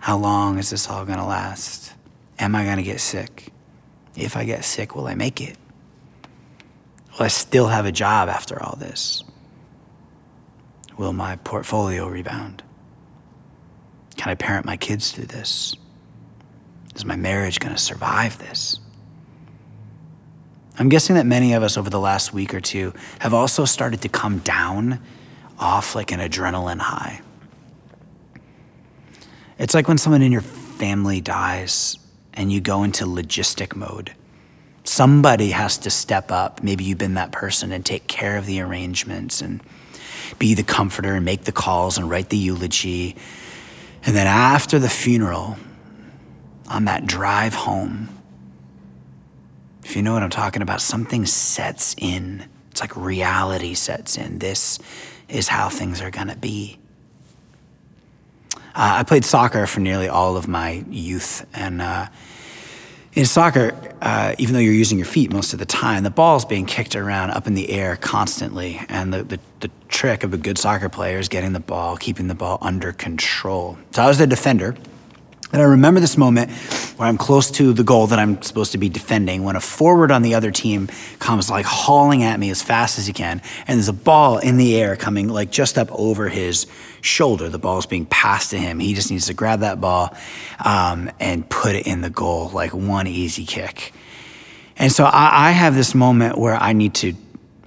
How 0.00 0.18
long 0.18 0.58
is 0.58 0.68
this 0.68 0.88
all 0.88 1.06
going 1.06 1.18
to 1.18 1.24
last? 1.24 1.94
Am 2.38 2.54
I 2.54 2.64
going 2.64 2.76
to 2.76 2.82
get 2.82 3.00
sick? 3.00 3.49
If 4.16 4.36
I 4.36 4.44
get 4.44 4.64
sick, 4.64 4.94
will 4.94 5.06
I 5.06 5.14
make 5.14 5.40
it? 5.40 5.56
Will 7.12 7.24
I 7.24 7.28
still 7.28 7.68
have 7.68 7.86
a 7.86 7.92
job 7.92 8.28
after 8.28 8.62
all 8.62 8.76
this? 8.76 9.22
Will 10.96 11.12
my 11.12 11.36
portfolio 11.36 12.06
rebound? 12.06 12.62
Can 14.16 14.30
I 14.30 14.34
parent 14.34 14.66
my 14.66 14.76
kids 14.76 15.12
through 15.12 15.26
this? 15.26 15.74
Is 16.94 17.04
my 17.04 17.16
marriage 17.16 17.60
going 17.60 17.74
to 17.74 17.80
survive 17.80 18.38
this? 18.38 18.80
I'm 20.78 20.88
guessing 20.88 21.16
that 21.16 21.26
many 21.26 21.52
of 21.52 21.62
us 21.62 21.76
over 21.76 21.90
the 21.90 22.00
last 22.00 22.32
week 22.32 22.54
or 22.54 22.60
two 22.60 22.94
have 23.18 23.34
also 23.34 23.64
started 23.64 24.02
to 24.02 24.08
come 24.08 24.38
down 24.38 25.00
off 25.58 25.94
like 25.94 26.10
an 26.10 26.20
adrenaline 26.20 26.78
high. 26.78 27.20
It's 29.58 29.74
like 29.74 29.88
when 29.88 29.98
someone 29.98 30.22
in 30.22 30.32
your 30.32 30.40
family 30.40 31.20
dies 31.20 31.98
and 32.34 32.52
you 32.52 32.60
go 32.60 32.82
into 32.82 33.04
logistic 33.04 33.74
mode. 33.74 34.14
Somebody 34.84 35.50
has 35.50 35.78
to 35.78 35.90
step 35.90 36.30
up. 36.30 36.62
Maybe 36.62 36.84
you've 36.84 36.98
been 36.98 37.14
that 37.14 37.32
person 37.32 37.72
and 37.72 37.84
take 37.84 38.06
care 38.06 38.36
of 38.36 38.46
the 38.46 38.60
arrangements 38.60 39.40
and 39.40 39.60
be 40.38 40.54
the 40.54 40.62
comforter 40.62 41.14
and 41.14 41.24
make 41.24 41.44
the 41.44 41.52
calls 41.52 41.98
and 41.98 42.08
write 42.08 42.30
the 42.30 42.38
eulogy. 42.38 43.16
And 44.04 44.16
then 44.16 44.26
after 44.26 44.78
the 44.78 44.88
funeral, 44.88 45.56
on 46.68 46.84
that 46.86 47.06
drive 47.06 47.54
home, 47.54 48.08
if 49.84 49.96
you 49.96 50.02
know 50.02 50.12
what 50.12 50.22
I'm 50.22 50.30
talking 50.30 50.62
about, 50.62 50.80
something 50.80 51.26
sets 51.26 51.94
in. 51.98 52.46
It's 52.70 52.80
like 52.80 52.96
reality 52.96 53.74
sets 53.74 54.16
in. 54.16 54.38
This 54.38 54.78
is 55.28 55.48
how 55.48 55.68
things 55.68 56.00
are 56.00 56.10
going 56.10 56.28
to 56.28 56.36
be. 56.36 56.78
Uh, 58.74 58.98
I 58.98 59.02
played 59.02 59.24
soccer 59.24 59.66
for 59.66 59.80
nearly 59.80 60.08
all 60.08 60.36
of 60.36 60.48
my 60.48 60.84
youth. 60.88 61.46
And 61.54 61.82
uh, 61.82 62.06
in 63.12 63.26
soccer, 63.26 63.74
uh, 64.00 64.34
even 64.38 64.54
though 64.54 64.60
you're 64.60 64.72
using 64.72 64.98
your 64.98 65.06
feet 65.06 65.32
most 65.32 65.52
of 65.52 65.58
the 65.58 65.66
time, 65.66 66.04
the 66.04 66.10
ball's 66.10 66.44
being 66.44 66.66
kicked 66.66 66.94
around 66.94 67.30
up 67.30 67.46
in 67.46 67.54
the 67.54 67.70
air 67.70 67.96
constantly. 67.96 68.80
And 68.88 69.12
the, 69.12 69.24
the, 69.24 69.40
the 69.60 69.70
trick 69.88 70.22
of 70.22 70.32
a 70.32 70.36
good 70.36 70.58
soccer 70.58 70.88
player 70.88 71.18
is 71.18 71.28
getting 71.28 71.52
the 71.52 71.60
ball, 71.60 71.96
keeping 71.96 72.28
the 72.28 72.34
ball 72.34 72.58
under 72.60 72.92
control. 72.92 73.78
So 73.90 74.02
I 74.02 74.06
was 74.06 74.18
the 74.18 74.26
defender. 74.26 74.76
And 75.52 75.60
I 75.60 75.64
remember 75.64 75.98
this 75.98 76.16
moment 76.16 76.52
where 76.96 77.08
I'm 77.08 77.18
close 77.18 77.50
to 77.52 77.72
the 77.72 77.82
goal 77.82 78.06
that 78.08 78.20
I'm 78.20 78.40
supposed 78.40 78.70
to 78.72 78.78
be 78.78 78.88
defending 78.88 79.42
when 79.42 79.56
a 79.56 79.60
forward 79.60 80.12
on 80.12 80.22
the 80.22 80.34
other 80.34 80.52
team 80.52 80.88
comes 81.18 81.50
like 81.50 81.66
hauling 81.66 82.22
at 82.22 82.38
me 82.38 82.50
as 82.50 82.62
fast 82.62 82.98
as 82.98 83.06
he 83.06 83.12
can. 83.12 83.42
And 83.66 83.76
there's 83.78 83.88
a 83.88 83.92
ball 83.92 84.38
in 84.38 84.58
the 84.58 84.76
air 84.76 84.94
coming 84.94 85.28
like 85.28 85.50
just 85.50 85.76
up 85.76 85.88
over 85.90 86.28
his 86.28 86.68
shoulder. 87.00 87.48
The 87.48 87.58
ball 87.58 87.78
is 87.78 87.86
being 87.86 88.06
passed 88.06 88.50
to 88.50 88.58
him. 88.58 88.78
He 88.78 88.94
just 88.94 89.10
needs 89.10 89.26
to 89.26 89.34
grab 89.34 89.60
that 89.60 89.80
ball 89.80 90.16
um, 90.64 91.10
and 91.18 91.48
put 91.48 91.74
it 91.74 91.86
in 91.86 92.00
the 92.00 92.10
goal, 92.10 92.50
like 92.50 92.72
one 92.72 93.08
easy 93.08 93.44
kick. 93.44 93.92
And 94.76 94.92
so 94.92 95.04
I, 95.04 95.48
I 95.48 95.50
have 95.50 95.74
this 95.74 95.96
moment 95.96 96.38
where 96.38 96.54
I 96.54 96.74
need 96.74 96.94
to 96.94 97.14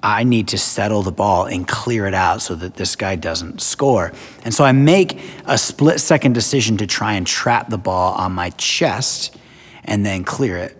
I 0.03 0.25
need 0.25 0.49
to 0.49 0.57
settle 0.57 1.01
the 1.01 1.13
ball 1.13 1.45
and 1.45 1.65
clear 1.65 2.05
it 2.05 2.13
out 2.13 2.41
so 2.41 2.55
that 2.55 2.73
this 2.73 2.97
guy 2.97 3.15
doesn't 3.15 3.61
score. 3.61 4.11
And 4.43 4.53
so 4.53 4.65
I 4.65 4.73
make 4.73 5.21
a 5.45 5.57
split 5.57 6.01
second 6.01 6.33
decision 6.33 6.75
to 6.77 6.85
try 6.85 7.13
and 7.13 7.25
trap 7.25 7.69
the 7.69 7.77
ball 7.77 8.13
on 8.15 8.33
my 8.33 8.49
chest 8.51 9.37
and 9.85 10.05
then 10.05 10.25
clear 10.25 10.57
it. 10.57 10.77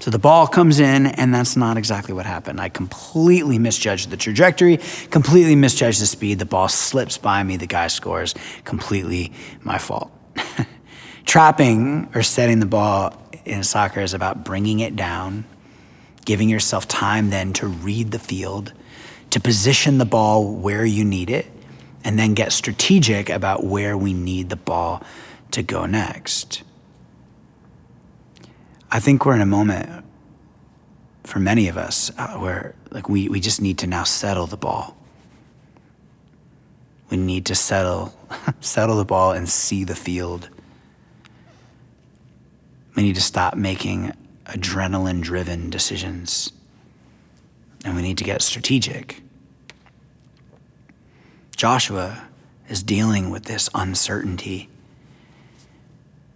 So 0.00 0.10
the 0.10 0.18
ball 0.18 0.46
comes 0.46 0.78
in, 0.78 1.06
and 1.06 1.34
that's 1.34 1.56
not 1.56 1.76
exactly 1.76 2.14
what 2.14 2.24
happened. 2.24 2.60
I 2.60 2.68
completely 2.68 3.58
misjudged 3.58 4.10
the 4.10 4.16
trajectory, 4.16 4.78
completely 5.10 5.56
misjudged 5.56 6.00
the 6.00 6.06
speed. 6.06 6.38
The 6.38 6.46
ball 6.46 6.68
slips 6.68 7.18
by 7.18 7.42
me, 7.42 7.56
the 7.56 7.66
guy 7.66 7.88
scores. 7.88 8.34
Completely 8.64 9.32
my 9.62 9.78
fault. 9.78 10.12
Trapping 11.24 12.10
or 12.14 12.22
setting 12.22 12.60
the 12.60 12.66
ball 12.66 13.20
in 13.44 13.64
soccer 13.64 14.00
is 14.00 14.14
about 14.14 14.44
bringing 14.44 14.80
it 14.80 14.94
down 14.94 15.44
giving 16.28 16.50
yourself 16.50 16.86
time 16.86 17.30
then 17.30 17.54
to 17.54 17.66
read 17.66 18.10
the 18.10 18.18
field, 18.18 18.74
to 19.30 19.40
position 19.40 19.96
the 19.96 20.04
ball 20.04 20.54
where 20.54 20.84
you 20.84 21.02
need 21.02 21.30
it, 21.30 21.50
and 22.04 22.18
then 22.18 22.34
get 22.34 22.52
strategic 22.52 23.30
about 23.30 23.64
where 23.64 23.96
we 23.96 24.12
need 24.12 24.50
the 24.50 24.56
ball 24.56 25.02
to 25.50 25.62
go 25.62 25.86
next. 25.86 26.62
I 28.90 29.00
think 29.00 29.24
we're 29.24 29.36
in 29.36 29.40
a 29.40 29.46
moment 29.46 30.04
for 31.24 31.38
many 31.38 31.66
of 31.66 31.78
us 31.78 32.10
uh, 32.18 32.34
where 32.34 32.74
like 32.90 33.08
we, 33.08 33.30
we 33.30 33.40
just 33.40 33.62
need 33.62 33.78
to 33.78 33.86
now 33.86 34.04
settle 34.04 34.46
the 34.46 34.58
ball. 34.58 34.98
We 37.08 37.16
need 37.16 37.46
to 37.46 37.54
settle 37.54 38.14
settle 38.60 38.98
the 38.98 39.06
ball 39.06 39.32
and 39.32 39.48
see 39.48 39.82
the 39.82 39.94
field. 39.94 40.50
We 42.96 43.02
need 43.02 43.14
to 43.14 43.22
stop 43.22 43.56
making 43.56 44.12
adrenaline 44.48 45.20
driven 45.20 45.70
decisions. 45.70 46.52
And 47.84 47.94
we 47.94 48.02
need 48.02 48.18
to 48.18 48.24
get 48.24 48.42
strategic. 48.42 49.22
Joshua 51.56 52.28
is 52.68 52.82
dealing 52.82 53.30
with 53.30 53.44
this 53.44 53.68
uncertainty. 53.74 54.68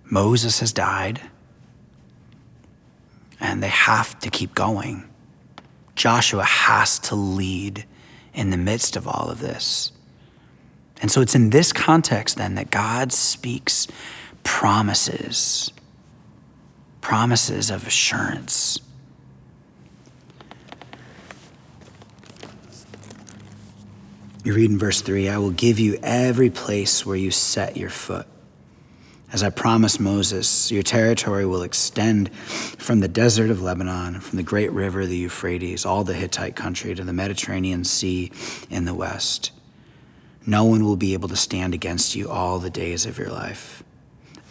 Moses 0.05 0.61
has 0.61 0.73
died, 0.73 1.21
and 3.41 3.63
they 3.63 3.69
have 3.69 4.19
to 4.21 4.31
keep 4.31 4.55
going. 4.55 5.09
Joshua 5.95 6.45
has 6.45 6.99
to 7.01 7.15
lead 7.15 7.85
in 8.35 8.51
the 8.51 8.57
midst 8.57 8.97
of 8.97 9.07
all 9.07 9.31
of 9.31 9.41
this. 9.41 9.93
And 11.01 11.11
so 11.11 11.21
it's 11.21 11.35
in 11.35 11.51
this 11.51 11.73
context 11.73 12.37
then 12.37 12.55
that 12.55 12.71
God 12.71 13.13
speaks 13.13 13.89
promises 14.45 15.73
promises 17.03 17.69
of 17.69 17.87
assurance. 17.87 18.79
You 24.45 24.55
read 24.55 24.71
in 24.71 24.79
verse 24.79 25.03
3 25.03 25.29
I 25.29 25.37
will 25.37 25.51
give 25.51 25.79
you 25.79 25.99
every 26.03 26.49
place 26.49 27.05
where 27.05 27.17
you 27.17 27.31
set 27.31 27.77
your 27.77 27.91
foot. 27.91 28.27
As 29.33 29.43
I 29.43 29.51
promised 29.51 29.99
Moses, 29.99 30.71
your 30.71 30.83
territory 30.83 31.47
will 31.47 31.63
extend 31.63 32.35
from 32.35 33.01
the 33.01 33.09
desert 33.09 33.51
of 33.51 33.63
Lebanon, 33.63 34.21
from 34.21 34.37
the 34.37 34.43
great 34.43 34.71
river, 34.73 35.07
the 35.07 35.17
Euphrates, 35.17 35.87
all 35.87 36.05
the 36.05 36.13
Hittite 36.13 36.55
country, 36.55 36.95
to 36.95 37.03
the 37.03 37.15
Mediterranean 37.15 37.85
Sea 37.85 38.31
in 38.69 38.85
the 38.85 38.95
west. 38.95 39.51
No 40.45 40.65
one 40.65 40.85
will 40.85 40.97
be 40.97 41.15
able 41.15 41.29
to 41.29 41.37
stand 41.37 41.73
against 41.73 42.15
you 42.15 42.29
all 42.29 42.59
the 42.59 42.69
days 42.69 43.07
of 43.07 43.17
your 43.17 43.31
life. 43.31 43.82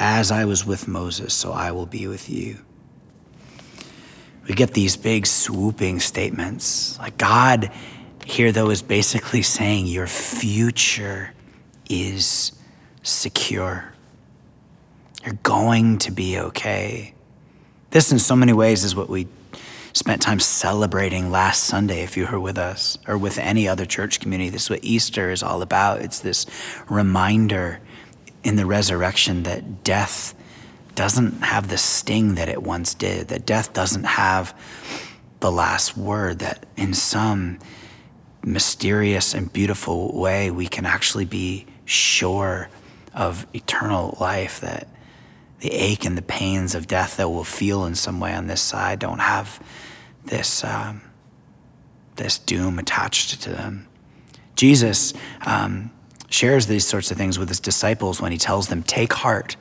As 0.04 0.32
I 0.32 0.46
was 0.46 0.66
with 0.66 0.88
Moses, 0.88 1.32
so 1.32 1.52
I 1.52 1.72
will 1.74 1.86
be 1.86 2.08
with 2.08 2.28
you. 2.28 2.58
We 4.48 4.56
get 4.56 4.74
these 4.74 4.98
big 4.98 5.28
swooping 5.28 6.00
statements. 6.00 6.98
Like 6.98 7.20
God 7.20 7.72
here, 8.26 8.52
though, 8.52 8.72
is 8.72 8.82
basically 8.82 9.44
saying 9.44 9.86
your 9.86 10.08
future 10.08 11.36
is 11.88 12.52
secure. 13.04 13.94
You're 15.24 15.38
going 15.44 16.00
to 16.00 16.12
be 16.12 16.40
okay. 16.40 17.14
This, 17.92 18.12
in 18.12 18.18
so 18.18 18.36
many 18.36 18.54
ways, 18.54 18.84
is 18.84 18.96
what 18.96 19.08
we 19.08 19.28
spent 19.94 20.20
time 20.20 20.40
celebrating 20.40 21.30
last 21.30 21.66
Sunday 21.66 22.02
if 22.02 22.18
you 22.18 22.26
were 22.26 22.40
with 22.40 22.58
us 22.58 22.98
or 23.08 23.20
with 23.20 23.38
any 23.38 23.68
other 23.68 23.86
church 23.86 24.20
community. 24.20 24.50
This 24.50 24.64
is 24.64 24.70
what 24.72 24.84
Easter 24.84 25.30
is 25.30 25.44
all 25.44 25.62
about. 25.62 26.02
It's 26.02 26.22
this 26.22 26.48
reminder 26.90 27.82
in 28.44 28.56
the 28.56 28.66
resurrection 28.66 29.44
that 29.44 29.84
death 29.84 30.36
doesn't 30.96 31.42
have 31.42 31.70
the 31.70 31.78
sting 31.78 32.36
that 32.36 32.50
it 32.50 32.62
once 32.62 32.94
did, 32.94 33.30
that 33.30 33.46
death 33.46 33.74
doesn't 33.74 34.04
have 34.04 34.54
the 35.40 35.52
last 35.52 35.98
word, 35.98 36.40
that 36.40 36.66
in 36.76 36.94
some 36.94 37.60
mysterious 38.44 39.34
and 39.34 39.52
beautiful 39.54 40.20
way 40.20 40.52
we 40.52 40.68
can 40.68 40.86
actually 40.86 41.26
be 41.26 41.66
sure 41.86 42.70
of 43.14 43.46
eternal 43.54 44.18
life, 44.20 44.60
that 44.62 44.88
the 45.60 45.72
ache 45.72 46.06
and 46.06 46.18
the 46.18 46.24
pains 46.24 46.74
of 46.76 46.88
death 46.88 47.18
that 47.18 47.30
we'll 47.30 47.44
feel 47.44 47.86
in 47.86 47.96
some 47.96 48.20
way 48.20 48.34
on 48.34 48.48
this 48.48 48.62
side 48.62 49.00
don't 49.00 49.20
have 49.20 49.64
this, 50.26 50.64
um, 50.64 51.02
this 52.16 52.38
doom 52.38 52.80
attached 52.80 53.42
to 53.42 53.50
them. 53.50 53.88
Jesus, 54.56 55.14
um, 55.46 55.92
shares 56.32 56.68
these 56.68 56.88
sorts 56.88 57.12
of 57.12 57.18
things 57.18 57.38
with 57.38 57.50
his 57.50 57.60
disciples 57.60 58.22
when 58.22 58.32
he 58.32 58.38
tells 58.38 58.68
them, 58.68 58.84
Take 58.84 59.14
heart, 59.14 59.56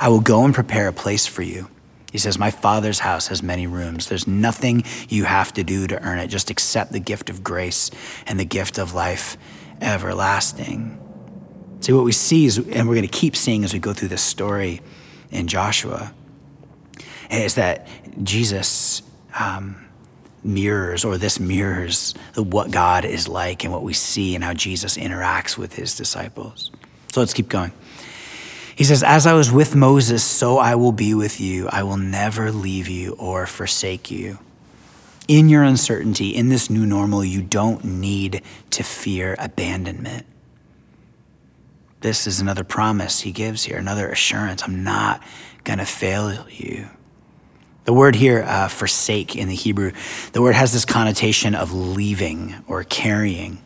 I 0.00 0.08
will 0.08 0.20
go 0.20 0.44
and 0.44 0.54
prepare 0.54 0.88
a 0.88 0.92
place 0.92 1.26
for 1.26 1.42
you. 1.42 1.68
He 2.10 2.18
says, 2.18 2.38
My 2.38 2.50
Father's 2.50 3.00
house 3.00 3.28
has 3.28 3.42
many 3.42 3.66
rooms. 3.66 4.08
There's 4.08 4.26
nothing 4.26 4.84
you 5.08 5.24
have 5.24 5.52
to 5.54 5.62
do 5.62 5.86
to 5.86 6.02
earn 6.02 6.18
it. 6.18 6.28
Just 6.28 6.50
accept 6.50 6.92
the 6.92 7.00
gift 7.00 7.28
of 7.30 7.44
grace 7.44 7.90
and 8.26 8.40
the 8.40 8.44
gift 8.44 8.78
of 8.78 8.94
life 8.94 9.36
everlasting. 9.80 10.98
See, 11.80 11.92
what 11.92 12.04
we 12.04 12.12
see 12.12 12.46
is, 12.46 12.58
and 12.58 12.88
we're 12.88 12.94
going 12.94 13.06
to 13.06 13.18
keep 13.18 13.36
seeing 13.36 13.62
as 13.62 13.72
we 13.72 13.78
go 13.78 13.92
through 13.92 14.08
this 14.08 14.22
story 14.22 14.80
in 15.30 15.46
Joshua, 15.46 16.12
is 17.30 17.54
that 17.56 17.86
Jesus 18.24 19.02
um, 19.38 19.87
mirrors, 20.42 21.04
or 21.04 21.18
this 21.18 21.40
mirrors, 21.40 22.14
what 22.34 22.70
God 22.70 23.04
is 23.04 23.28
like 23.28 23.64
and 23.64 23.72
what 23.72 23.82
we 23.82 23.92
see 23.92 24.34
and 24.34 24.44
how 24.44 24.54
Jesus 24.54 24.96
interacts 24.96 25.58
with 25.58 25.74
his 25.74 25.96
disciples. 25.96 26.70
So 27.12 27.20
let's 27.20 27.34
keep 27.34 27.48
going. 27.48 27.72
He 28.76 28.84
says, 28.84 29.02
As 29.02 29.26
I 29.26 29.32
was 29.32 29.50
with 29.50 29.74
Moses, 29.74 30.22
so 30.22 30.58
I 30.58 30.76
will 30.76 30.92
be 30.92 31.12
with 31.12 31.40
you. 31.40 31.68
I 31.68 31.82
will 31.82 31.96
never 31.96 32.52
leave 32.52 32.88
you 32.88 33.14
or 33.14 33.46
forsake 33.46 34.10
you. 34.10 34.38
In 35.26 35.48
your 35.48 35.62
uncertainty, 35.62 36.30
in 36.30 36.48
this 36.48 36.70
new 36.70 36.86
normal, 36.86 37.24
you 37.24 37.42
don't 37.42 37.84
need 37.84 38.42
to 38.70 38.82
fear 38.82 39.34
abandonment. 39.38 40.26
This 42.00 42.26
is 42.26 42.40
another 42.40 42.62
promise 42.64 43.20
he 43.20 43.32
gives 43.32 43.64
here, 43.64 43.76
another 43.76 44.08
assurance. 44.08 44.62
I'm 44.62 44.84
not 44.84 45.22
going 45.64 45.80
to 45.80 45.84
fail 45.84 46.48
you. 46.48 46.88
The 47.88 47.94
word 47.94 48.16
here, 48.16 48.44
uh, 48.46 48.68
forsake 48.68 49.34
in 49.34 49.48
the 49.48 49.54
Hebrew, 49.54 49.92
the 50.34 50.42
word 50.42 50.54
has 50.54 50.74
this 50.74 50.84
connotation 50.84 51.54
of 51.54 51.72
leaving 51.72 52.54
or 52.66 52.84
carrying. 52.84 53.62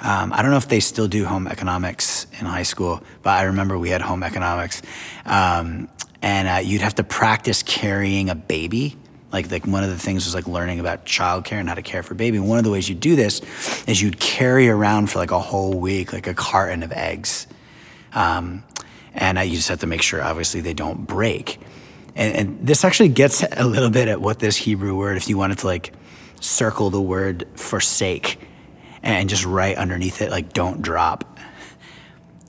Um, 0.00 0.32
I 0.32 0.40
don't 0.40 0.50
know 0.50 0.56
if 0.56 0.68
they 0.68 0.80
still 0.80 1.08
do 1.08 1.26
home 1.26 1.46
economics 1.46 2.26
in 2.40 2.46
high 2.46 2.62
school, 2.62 3.02
but 3.22 3.38
I 3.38 3.42
remember 3.42 3.76
we 3.76 3.90
had 3.90 4.00
home 4.00 4.22
economics. 4.22 4.80
Um, 5.26 5.90
and 6.22 6.48
uh, 6.48 6.60
you'd 6.66 6.80
have 6.80 6.94
to 6.94 7.04
practice 7.04 7.62
carrying 7.62 8.30
a 8.30 8.34
baby. 8.34 8.96
Like, 9.30 9.50
like 9.50 9.66
one 9.66 9.84
of 9.84 9.90
the 9.90 9.98
things 9.98 10.24
was 10.24 10.34
like 10.34 10.46
learning 10.46 10.80
about 10.80 11.04
childcare 11.04 11.60
and 11.60 11.68
how 11.68 11.74
to 11.74 11.82
care 11.82 12.02
for 12.02 12.14
baby. 12.14 12.38
One 12.38 12.56
of 12.56 12.64
the 12.64 12.70
ways 12.70 12.88
you 12.88 12.94
do 12.94 13.14
this 13.14 13.42
is 13.86 14.00
you'd 14.00 14.20
carry 14.20 14.70
around 14.70 15.10
for 15.10 15.18
like 15.18 15.32
a 15.32 15.38
whole 15.38 15.74
week, 15.74 16.14
like 16.14 16.28
a 16.28 16.34
carton 16.34 16.82
of 16.82 16.92
eggs. 16.92 17.46
Um, 18.14 18.64
and 19.12 19.36
uh, 19.36 19.42
you 19.42 19.56
just 19.56 19.68
have 19.68 19.80
to 19.80 19.86
make 19.86 20.00
sure, 20.00 20.22
obviously, 20.22 20.62
they 20.62 20.72
don't 20.72 21.06
break. 21.06 21.60
And, 22.14 22.36
and 22.36 22.66
this 22.66 22.84
actually 22.84 23.08
gets 23.08 23.44
a 23.52 23.66
little 23.66 23.90
bit 23.90 24.08
at 24.08 24.20
what 24.20 24.38
this 24.38 24.56
Hebrew 24.56 24.96
word, 24.96 25.16
if 25.16 25.28
you 25.28 25.38
wanted 25.38 25.58
to 25.58 25.66
like 25.66 25.92
circle 26.40 26.90
the 26.90 27.00
word 27.00 27.46
forsake 27.54 28.38
and 29.02 29.28
just 29.28 29.44
write 29.44 29.76
underneath 29.76 30.22
it, 30.22 30.30
like, 30.30 30.52
don't 30.52 30.82
drop. 30.82 31.38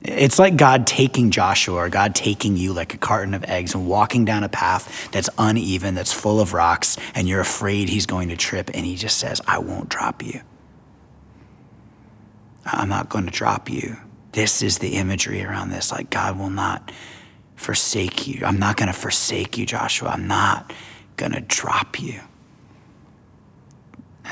It's 0.02 0.38
like 0.38 0.56
God 0.56 0.86
taking 0.86 1.30
Joshua 1.30 1.76
or 1.76 1.88
God 1.88 2.14
taking 2.14 2.58
you 2.58 2.74
like 2.74 2.92
a 2.92 2.98
carton 2.98 3.32
of 3.32 3.42
eggs 3.44 3.74
and 3.74 3.88
walking 3.88 4.26
down 4.26 4.44
a 4.44 4.50
path 4.50 5.10
that's 5.12 5.30
uneven, 5.38 5.94
that's 5.94 6.12
full 6.12 6.40
of 6.40 6.52
rocks, 6.52 6.98
and 7.14 7.26
you're 7.26 7.40
afraid 7.40 7.88
he's 7.88 8.04
going 8.04 8.28
to 8.28 8.36
trip. 8.36 8.70
And 8.74 8.84
he 8.84 8.96
just 8.96 9.16
says, 9.16 9.40
I 9.46 9.58
won't 9.58 9.88
drop 9.88 10.22
you. 10.22 10.42
I'm 12.66 12.88
not 12.88 13.08
going 13.08 13.24
to 13.24 13.30
drop 13.30 13.70
you. 13.70 13.96
This 14.32 14.62
is 14.62 14.78
the 14.78 14.96
imagery 14.96 15.42
around 15.42 15.70
this. 15.70 15.90
Like, 15.90 16.10
God 16.10 16.38
will 16.38 16.50
not 16.50 16.92
forsake 17.56 18.26
you. 18.26 18.44
I'm 18.44 18.58
not 18.58 18.76
going 18.76 18.88
to 18.88 18.98
forsake 18.98 19.56
you, 19.58 19.66
Joshua. 19.66 20.08
I'm 20.08 20.26
not 20.26 20.72
going 21.16 21.32
to 21.32 21.40
drop 21.40 22.00
you. 22.00 22.20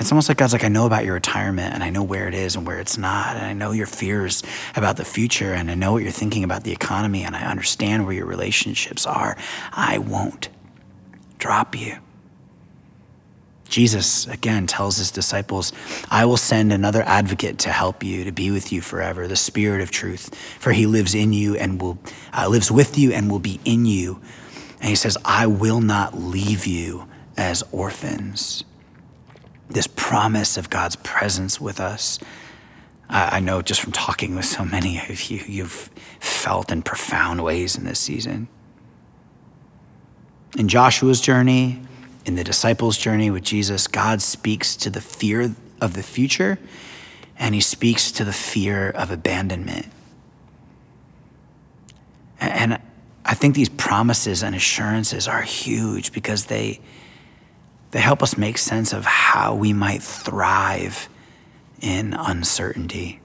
It's 0.00 0.10
almost 0.10 0.28
like 0.28 0.38
God's 0.38 0.54
like, 0.54 0.64
I 0.64 0.68
know 0.68 0.86
about 0.86 1.04
your 1.04 1.14
retirement 1.14 1.74
and 1.74 1.84
I 1.84 1.90
know 1.90 2.02
where 2.02 2.26
it 2.26 2.34
is 2.34 2.56
and 2.56 2.66
where 2.66 2.80
it's 2.80 2.96
not. 2.96 3.36
And 3.36 3.44
I 3.44 3.52
know 3.52 3.72
your 3.72 3.86
fears 3.86 4.42
about 4.74 4.96
the 4.96 5.04
future 5.04 5.52
and 5.52 5.70
I 5.70 5.74
know 5.74 5.92
what 5.92 6.02
you're 6.02 6.10
thinking 6.10 6.44
about 6.44 6.64
the 6.64 6.72
economy 6.72 7.24
and 7.24 7.36
I 7.36 7.42
understand 7.42 8.06
where 8.06 8.14
your 8.14 8.26
relationships 8.26 9.06
are. 9.06 9.36
I 9.70 9.98
won't 9.98 10.48
drop 11.38 11.78
you. 11.78 11.98
Jesus, 13.72 14.26
again, 14.26 14.66
tells 14.66 14.98
his 14.98 15.10
disciples, 15.10 15.72
I 16.10 16.26
will 16.26 16.36
send 16.36 16.74
another 16.74 17.02
advocate 17.02 17.58
to 17.60 17.70
help 17.70 18.04
you, 18.04 18.22
to 18.24 18.30
be 18.30 18.50
with 18.50 18.70
you 18.70 18.82
forever, 18.82 19.26
the 19.26 19.34
Spirit 19.34 19.80
of 19.80 19.90
truth, 19.90 20.34
for 20.60 20.72
he 20.72 20.84
lives 20.84 21.14
in 21.14 21.32
you 21.32 21.56
and 21.56 21.80
will, 21.80 21.98
uh, 22.34 22.48
lives 22.48 22.70
with 22.70 22.98
you 22.98 23.12
and 23.12 23.30
will 23.30 23.38
be 23.38 23.60
in 23.64 23.86
you. 23.86 24.20
And 24.80 24.90
he 24.90 24.94
says, 24.94 25.16
I 25.24 25.46
will 25.46 25.80
not 25.80 26.18
leave 26.18 26.66
you 26.66 27.08
as 27.38 27.64
orphans 27.72 28.62
this 29.70 29.86
promise 29.86 30.58
of 30.58 30.68
God's 30.68 30.96
presence 30.96 31.58
with 31.58 31.80
us. 31.80 32.18
I 33.08 33.40
know 33.40 33.62
just 33.62 33.80
from 33.80 33.92
talking 33.92 34.34
with 34.34 34.44
so 34.44 34.66
many 34.66 34.98
of 34.98 35.30
you, 35.30 35.42
you've 35.46 35.90
felt 36.20 36.70
in 36.70 36.82
profound 36.82 37.42
ways 37.42 37.76
in 37.76 37.84
this 37.84 37.98
season. 37.98 38.48
In 40.58 40.68
Joshua's 40.68 41.22
journey, 41.22 41.80
in 42.24 42.34
the 42.34 42.44
disciples' 42.44 42.96
journey 42.96 43.30
with 43.30 43.42
Jesus, 43.42 43.86
God 43.86 44.22
speaks 44.22 44.76
to 44.76 44.90
the 44.90 45.00
fear 45.00 45.54
of 45.80 45.94
the 45.94 46.02
future 46.02 46.58
and 47.38 47.54
he 47.54 47.60
speaks 47.60 48.12
to 48.12 48.24
the 48.24 48.32
fear 48.32 48.90
of 48.90 49.10
abandonment. 49.10 49.86
And 52.40 52.80
I 53.24 53.34
think 53.34 53.54
these 53.54 53.68
promises 53.68 54.42
and 54.42 54.54
assurances 54.54 55.28
are 55.28 55.42
huge 55.42 56.12
because 56.12 56.46
they 56.46 56.80
they 57.92 58.00
help 58.00 58.22
us 58.22 58.38
make 58.38 58.56
sense 58.56 58.94
of 58.94 59.04
how 59.04 59.54
we 59.54 59.74
might 59.74 60.02
thrive 60.02 61.10
in 61.82 62.14
uncertainty. 62.14 63.20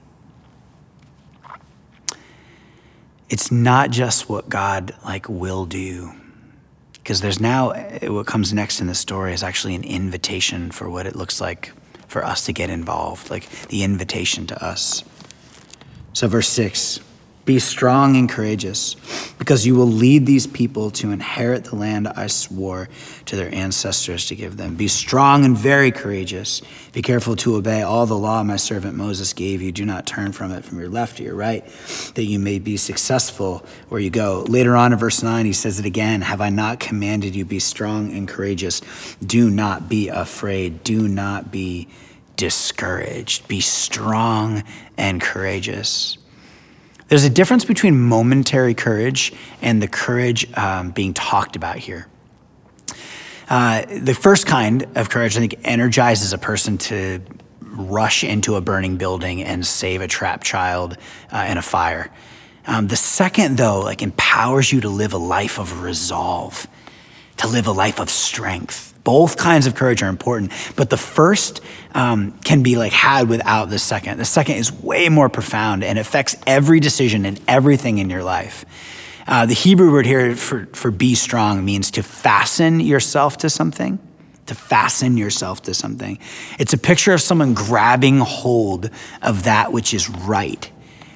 It's 3.30 3.50
not 3.50 3.90
just 3.90 4.28
what 4.28 4.50
God 4.50 4.94
like 5.04 5.26
will 5.26 5.64
do 5.64 6.12
because 7.08 7.22
there's 7.22 7.40
now 7.40 7.70
eh, 7.70 8.06
what 8.08 8.26
comes 8.26 8.52
next 8.52 8.82
in 8.82 8.86
the 8.86 8.94
story 8.94 9.32
is 9.32 9.42
actually 9.42 9.74
an 9.74 9.82
invitation 9.82 10.70
for 10.70 10.90
what 10.90 11.06
it 11.06 11.16
looks 11.16 11.40
like 11.40 11.72
for 12.06 12.22
us 12.22 12.44
to 12.44 12.52
get 12.52 12.68
involved, 12.68 13.30
like 13.30 13.48
the 13.68 13.82
invitation 13.82 14.46
to 14.46 14.62
us. 14.62 15.02
So 16.12 16.28
verse 16.28 16.48
6 16.48 17.00
be 17.48 17.58
strong 17.58 18.14
and 18.14 18.28
courageous, 18.28 18.94
because 19.38 19.66
you 19.66 19.74
will 19.74 19.86
lead 19.86 20.26
these 20.26 20.46
people 20.46 20.90
to 20.90 21.10
inherit 21.12 21.64
the 21.64 21.76
land 21.76 22.06
I 22.06 22.26
swore 22.26 22.90
to 23.24 23.36
their 23.36 23.52
ancestors 23.54 24.26
to 24.26 24.36
give 24.36 24.58
them. 24.58 24.74
Be 24.74 24.86
strong 24.86 25.46
and 25.46 25.56
very 25.56 25.90
courageous. 25.90 26.60
Be 26.92 27.00
careful 27.00 27.36
to 27.36 27.56
obey 27.56 27.80
all 27.80 28.04
the 28.04 28.18
law 28.18 28.42
my 28.42 28.56
servant 28.56 28.96
Moses 28.96 29.32
gave 29.32 29.62
you. 29.62 29.72
Do 29.72 29.86
not 29.86 30.06
turn 30.06 30.32
from 30.32 30.52
it 30.52 30.62
from 30.62 30.78
your 30.78 30.90
left 30.90 31.16
to 31.16 31.22
your 31.22 31.36
right, 31.36 31.66
that 32.16 32.24
you 32.24 32.38
may 32.38 32.58
be 32.58 32.76
successful 32.76 33.64
where 33.88 33.98
you 33.98 34.10
go. 34.10 34.44
Later 34.46 34.76
on 34.76 34.92
in 34.92 34.98
verse 34.98 35.22
9, 35.22 35.46
he 35.46 35.54
says 35.54 35.78
it 35.78 35.86
again 35.86 36.20
Have 36.20 36.42
I 36.42 36.50
not 36.50 36.80
commanded 36.80 37.34
you, 37.34 37.46
be 37.46 37.60
strong 37.60 38.12
and 38.14 38.28
courageous? 38.28 38.82
Do 39.24 39.48
not 39.48 39.88
be 39.88 40.08
afraid. 40.08 40.84
Do 40.84 41.08
not 41.08 41.50
be 41.50 41.88
discouraged. 42.36 43.48
Be 43.48 43.62
strong 43.62 44.64
and 44.98 45.18
courageous. 45.18 46.18
There's 47.08 47.24
a 47.24 47.30
difference 47.30 47.64
between 47.64 47.98
momentary 47.98 48.74
courage 48.74 49.32
and 49.62 49.82
the 49.82 49.88
courage 49.88 50.46
um, 50.56 50.90
being 50.90 51.14
talked 51.14 51.56
about 51.56 51.76
here. 51.76 52.06
Uh, 53.48 53.86
the 53.86 54.12
first 54.12 54.46
kind 54.46 54.86
of 54.94 55.08
courage, 55.08 55.34
I 55.36 55.40
think, 55.40 55.54
energizes 55.64 56.34
a 56.34 56.38
person 56.38 56.76
to 56.78 57.20
rush 57.62 58.24
into 58.24 58.56
a 58.56 58.60
burning 58.60 58.98
building 58.98 59.42
and 59.42 59.66
save 59.66 60.02
a 60.02 60.08
trapped 60.08 60.44
child 60.44 60.98
uh, 61.32 61.46
in 61.48 61.56
a 61.56 61.62
fire. 61.62 62.10
Um, 62.66 62.88
the 62.88 62.96
second, 62.96 63.56
though, 63.56 63.80
like 63.80 64.02
empowers 64.02 64.70
you 64.70 64.82
to 64.82 64.90
live 64.90 65.14
a 65.14 65.18
life 65.18 65.58
of 65.58 65.80
resolve, 65.80 66.66
to 67.38 67.48
live 67.48 67.66
a 67.66 67.72
life 67.72 68.00
of 68.00 68.10
strength 68.10 68.87
both 69.08 69.38
kinds 69.38 69.66
of 69.66 69.74
courage 69.74 70.02
are 70.02 70.10
important, 70.10 70.52
but 70.76 70.90
the 70.90 70.96
first 70.98 71.62
um, 71.94 72.32
can 72.44 72.62
be 72.62 72.76
like 72.76 72.92
had 72.92 73.26
without 73.26 73.70
the 73.70 73.78
second. 73.78 74.18
The 74.18 74.26
second 74.26 74.56
is 74.56 74.70
way 74.70 75.08
more 75.08 75.30
profound 75.30 75.82
and 75.82 75.98
affects 75.98 76.36
every 76.46 76.78
decision 76.78 77.24
and 77.24 77.40
everything 77.48 77.96
in 77.96 78.10
your 78.10 78.22
life. 78.22 78.66
Uh, 79.26 79.46
the 79.46 79.54
Hebrew 79.54 79.90
word 79.90 80.04
here 80.04 80.36
for, 80.36 80.66
for 80.74 80.90
be 80.90 81.14
strong 81.14 81.64
means 81.64 81.90
to 81.92 82.02
fasten 82.02 82.80
yourself 82.80 83.38
to 83.38 83.48
something, 83.48 83.98
to 84.44 84.54
fasten 84.54 85.16
yourself 85.16 85.62
to 85.62 85.72
something. 85.72 86.18
It's 86.58 86.74
a 86.74 86.78
picture 86.78 87.14
of 87.14 87.22
someone 87.22 87.54
grabbing 87.54 88.18
hold 88.18 88.90
of 89.22 89.44
that 89.44 89.72
which 89.72 89.94
is 89.94 90.10
right, 90.10 90.70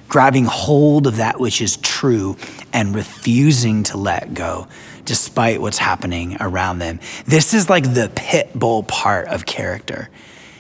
grabbing 0.09 0.47
hold 0.47 1.07
of 1.07 1.17
that 1.17 1.39
which 1.39 1.61
is 1.61 1.77
true, 1.77 2.39
and 2.73 2.95
refusing 2.95 3.83
to 3.83 3.99
let 3.99 4.33
go 4.33 4.67
despite 5.05 5.61
what's 5.61 5.79
happening 5.79 6.37
around 6.41 6.79
them. 6.79 7.01
This 7.27 7.55
is 7.55 7.69
like 7.69 7.85
the 7.95 8.11
pit 8.15 8.51
bull 8.55 8.83
part 8.83 9.29
of 9.29 9.47
character. 9.47 10.09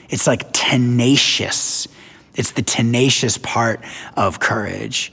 It's 0.08 0.26
like 0.26 0.52
tenacious. 0.52 1.88
It's 2.34 2.52
the 2.52 2.62
tenacious 2.62 3.38
part 3.38 3.84
of 4.16 4.40
courage. 4.40 5.12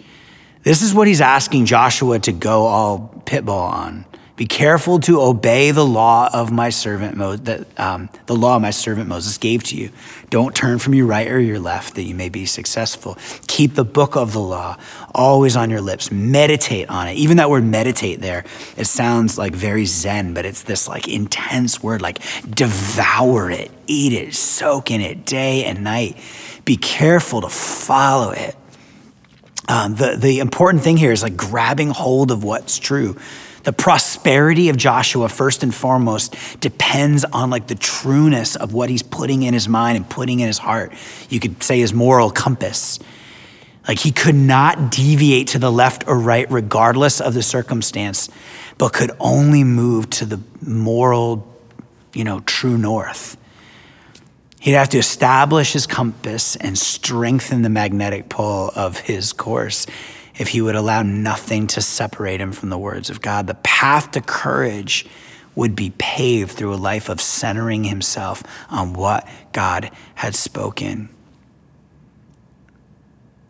This 0.64 0.82
is 0.82 0.94
what 0.94 1.08
he's 1.08 1.22
asking 1.22 1.66
Joshua 1.66 2.20
to 2.20 2.32
go 2.32 2.66
all 2.66 3.24
pit 3.26 3.46
bull 3.46 3.56
on. 3.56 4.06
Be 4.40 4.46
careful 4.46 5.02
to 5.02 5.20
obey 5.20 5.72
the 5.72 5.86
law 5.86 6.30
of 6.32 6.50
my 6.50 6.70
servant 6.70 7.18
Mo- 7.18 7.36
that 7.36 7.78
um, 7.78 8.08
the 8.26 8.38
law 8.38 8.58
my 8.58 8.70
servant 8.70 9.10
Moses 9.10 9.38
gave 9.38 9.66
to 9.66 9.76
you. 9.76 9.90
Don't 10.30 10.56
turn 10.56 10.80
from 10.80 10.94
your 10.94 11.08
right 11.08 11.28
or 11.28 11.42
your 11.42 11.60
left, 11.60 11.96
that 11.96 12.04
you 12.04 12.16
may 12.16 12.30
be 12.30 12.46
successful. 12.46 13.18
Keep 13.48 13.76
the 13.76 13.84
book 13.84 14.16
of 14.16 14.32
the 14.32 14.40
law 14.40 14.78
always 15.14 15.58
on 15.58 15.70
your 15.70 15.82
lips. 15.82 16.10
Meditate 16.10 16.90
on 16.90 17.10
it. 17.10 17.18
Even 17.18 17.36
that 17.36 17.50
word 17.50 17.66
meditate 17.66 18.22
there, 18.22 18.46
it 18.78 18.86
sounds 18.86 19.38
like 19.38 19.54
very 19.54 19.84
Zen, 19.84 20.34
but 20.34 20.46
it's 20.46 20.64
this 20.64 20.88
like 20.88 21.10
intense 21.10 21.84
word, 21.84 22.02
like 22.02 22.20
devour 22.50 23.52
it, 23.52 23.70
eat 23.88 24.14
it, 24.14 24.34
soak 24.36 24.90
in 24.90 25.02
it 25.02 25.26
day 25.26 25.66
and 25.66 25.84
night. 25.84 26.16
Be 26.64 26.78
careful 26.78 27.42
to 27.42 27.50
follow 27.50 28.32
it. 28.32 28.56
Um, 29.68 29.96
the, 29.96 30.16
the 30.18 30.40
important 30.40 30.82
thing 30.82 30.96
here 30.96 31.12
is 31.12 31.24
like 31.24 31.36
grabbing 31.36 31.90
hold 31.90 32.32
of 32.32 32.42
what's 32.42 32.80
true. 32.80 33.18
The 33.64 33.74
prosperity 33.74 34.70
of 34.70 34.78
Joshua, 34.78 35.28
first 35.30 35.64
and 35.64 35.74
foremost, 35.74 36.36
depends 36.60 37.26
on 37.26 37.50
like 37.50 37.68
the 37.68 37.76
trueness 37.76 38.56
of 38.56 38.74
what 38.74 38.90
he's 38.90 39.04
putting 39.04 39.44
in 39.44 39.54
his 39.54 39.68
mind 39.68 39.98
and 39.98 40.10
putting 40.10 40.40
in 40.40 40.48
his 40.48 40.58
heart. 40.58 40.94
You 41.30 41.40
could 41.40 41.62
say 41.62 41.80
his 41.80 41.94
moral 41.94 42.32
compass. 42.32 43.00
Like 43.88 44.00
he 44.00 44.12
could 44.12 44.36
not 44.36 44.92
deviate 44.92 45.48
to 45.50 45.60
the 45.60 45.72
left 45.72 46.08
or 46.08 46.18
right, 46.20 46.50
regardless 46.52 47.20
of 47.20 47.34
the 47.34 47.42
circumstance, 47.42 48.30
but 48.78 48.94
could 48.94 49.12
only 49.20 49.64
move 49.64 50.10
to 50.12 50.26
the 50.26 50.40
moral, 50.62 51.48
you 52.14 52.24
know, 52.24 52.40
true 52.42 52.78
north. 52.78 53.36
He'd 54.60 54.74
have 54.74 54.90
to 54.90 54.98
establish 54.98 55.74
his 55.74 55.88
compass 55.88 56.56
and 56.58 56.78
strengthen 56.78 57.62
the 57.62 57.70
magnetic 57.70 58.30
pull 58.30 58.72
of 58.76 59.00
his 59.00 59.34
course 59.34 59.88
if 60.40 60.48
he 60.48 60.62
would 60.62 60.76
allow 60.76 61.04
nothing 61.04 61.68
to 61.68 61.82
separate 61.82 62.42
him 62.42 62.54
from 62.54 62.70
the 62.70 62.78
words 62.78 63.10
of 63.10 63.22
God. 63.22 63.46
The 63.46 63.56
path 63.56 64.12
to 64.12 64.22
courage 64.22 65.06
would 65.54 65.76
be 65.76 65.92
paved 65.98 66.52
through 66.52 66.74
a 66.74 66.78
life 66.78 67.10
of 67.10 67.20
centering 67.20 67.84
himself 67.84 68.42
on 68.70 68.94
what 68.94 69.28
God 69.52 69.92
had 70.16 70.34
spoken. 70.34 71.10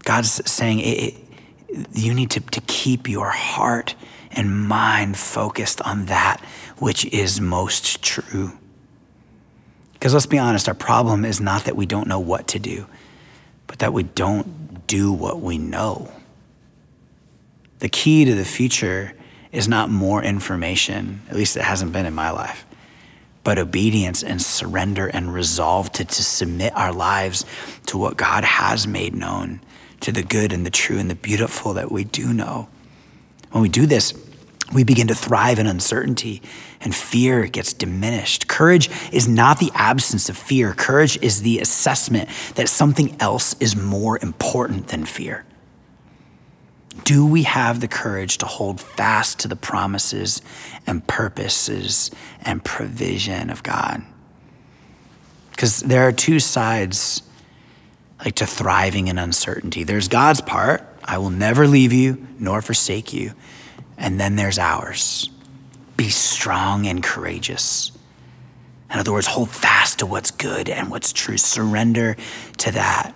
God's 0.03 0.41
saying 0.49 0.79
it, 0.79 0.83
it, 0.83 1.15
you 1.93 2.15
need 2.15 2.31
to, 2.31 2.39
to 2.39 2.61
keep 2.61 3.07
your 3.07 3.29
heart 3.29 3.93
and 4.31 4.67
mind 4.67 5.15
focused 5.15 5.81
on 5.81 6.07
that 6.07 6.41
which 6.79 7.05
is 7.05 7.39
most 7.39 8.01
true. 8.01 8.57
Because 9.93 10.15
let's 10.15 10.25
be 10.25 10.39
honest, 10.39 10.67
our 10.67 10.73
problem 10.73 11.23
is 11.23 11.39
not 11.39 11.65
that 11.65 11.75
we 11.75 11.85
don't 11.85 12.07
know 12.07 12.19
what 12.19 12.47
to 12.47 12.59
do, 12.59 12.87
but 13.67 13.79
that 13.79 13.93
we 13.93 14.01
don't 14.01 14.87
do 14.87 15.11
what 15.11 15.41
we 15.41 15.59
know. 15.59 16.11
The 17.79 17.89
key 17.89 18.25
to 18.25 18.35
the 18.35 18.45
future 18.45 19.13
is 19.51 19.67
not 19.67 19.89
more 19.89 20.21
information, 20.21 21.21
at 21.29 21.35
least 21.35 21.57
it 21.57 21.63
hasn't 21.63 21.93
been 21.93 22.05
in 22.05 22.13
my 22.13 22.29
life, 22.29 22.65
but 23.43 23.57
obedience 23.57 24.21
and 24.21 24.41
surrender 24.41 25.07
and 25.07 25.33
resolve 25.33 25.91
to, 25.93 26.05
to 26.05 26.23
submit 26.23 26.75
our 26.75 26.93
lives 26.93 27.45
to 27.87 27.97
what 27.97 28.17
God 28.17 28.43
has 28.43 28.85
made 28.85 29.15
known, 29.15 29.61
to 30.01 30.11
the 30.11 30.23
good 30.23 30.53
and 30.53 30.65
the 30.65 30.69
true 30.69 30.99
and 30.99 31.09
the 31.09 31.15
beautiful 31.15 31.73
that 31.73 31.91
we 31.91 32.03
do 32.03 32.33
know. 32.33 32.67
When 33.51 33.63
we 33.63 33.69
do 33.69 33.85
this, 33.85 34.13
we 34.73 34.83
begin 34.83 35.07
to 35.07 35.15
thrive 35.15 35.57
in 35.57 35.65
uncertainty 35.65 36.41
and 36.81 36.93
fear 36.93 37.47
gets 37.47 37.73
diminished. 37.73 38.47
Courage 38.47 38.89
is 39.11 39.27
not 39.27 39.59
the 39.59 39.71
absence 39.73 40.29
of 40.29 40.37
fear, 40.37 40.73
courage 40.73 41.17
is 41.21 41.41
the 41.41 41.59
assessment 41.59 42.29
that 42.55 42.69
something 42.69 43.15
else 43.19 43.55
is 43.59 43.75
more 43.75 44.19
important 44.21 44.89
than 44.89 45.05
fear. 45.05 45.45
Do 47.03 47.25
we 47.25 47.43
have 47.43 47.79
the 47.79 47.87
courage 47.87 48.39
to 48.39 48.45
hold 48.45 48.81
fast 48.81 49.39
to 49.39 49.47
the 49.47 49.55
promises 49.55 50.41
and 50.85 51.05
purposes 51.07 52.11
and 52.41 52.63
provision 52.63 53.49
of 53.49 53.63
God? 53.63 54.03
Because 55.51 55.79
there 55.79 56.07
are 56.07 56.11
two 56.11 56.39
sides 56.39 57.23
like 58.23 58.35
to 58.35 58.45
thriving 58.45 59.07
in 59.07 59.17
uncertainty. 59.17 59.83
There's 59.83 60.07
God's 60.07 60.41
part, 60.41 60.85
I 61.03 61.17
will 61.17 61.29
never 61.29 61.67
leave 61.67 61.93
you 61.93 62.27
nor 62.37 62.61
forsake 62.61 63.13
you. 63.13 63.33
And 63.97 64.19
then 64.19 64.35
there's 64.35 64.59
ours. 64.59 65.29
Be 65.97 66.09
strong 66.09 66.87
and 66.87 67.03
courageous. 67.03 67.91
In 68.91 68.99
other 68.99 69.11
words, 69.11 69.27
hold 69.27 69.49
fast 69.49 69.99
to 69.99 70.05
what's 70.05 70.31
good 70.31 70.69
and 70.69 70.89
what's 70.89 71.13
true. 71.13 71.37
Surrender 71.37 72.15
to 72.57 72.71
that. 72.71 73.13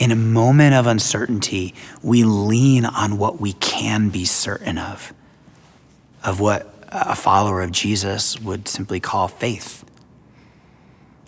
In 0.00 0.10
a 0.10 0.16
moment 0.16 0.74
of 0.74 0.86
uncertainty, 0.86 1.74
we 2.02 2.24
lean 2.24 2.86
on 2.86 3.18
what 3.18 3.38
we 3.38 3.52
can 3.52 4.08
be 4.08 4.24
certain 4.24 4.78
of, 4.78 5.12
of 6.24 6.40
what 6.40 6.74
a 6.88 7.14
follower 7.14 7.60
of 7.60 7.70
Jesus 7.70 8.40
would 8.40 8.66
simply 8.66 8.98
call 8.98 9.28
faith. 9.28 9.84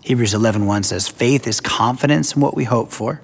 Hebrews 0.01 0.33
11:1 0.33 0.83
says, 0.83 1.07
"Faith 1.07 1.47
is 1.47 1.61
confidence 1.61 2.33
in 2.33 2.41
what 2.41 2.55
we 2.55 2.63
hope 2.63 2.91
for, 2.91 3.21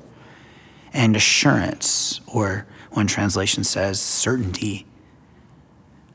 and 0.93 1.15
assurance, 1.15 2.21
or 2.27 2.67
one 2.91 3.07
translation 3.07 3.63
says, 3.63 3.99
certainty 3.99 4.85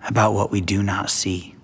about 0.07 0.33
what 0.33 0.51
we 0.51 0.61
do 0.61 0.83
not 0.83 1.11
see. 1.11 1.55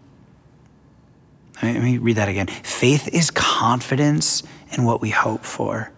Let 1.63 1.83
me 1.83 1.99
read 1.99 2.17
that 2.17 2.29
again. 2.29 2.47
Faith 2.47 3.07
is 3.09 3.31
confidence 3.31 4.43
in 4.73 4.85
what 4.85 5.01
we 5.01 5.11
hope 5.11 5.45
for 5.45 5.93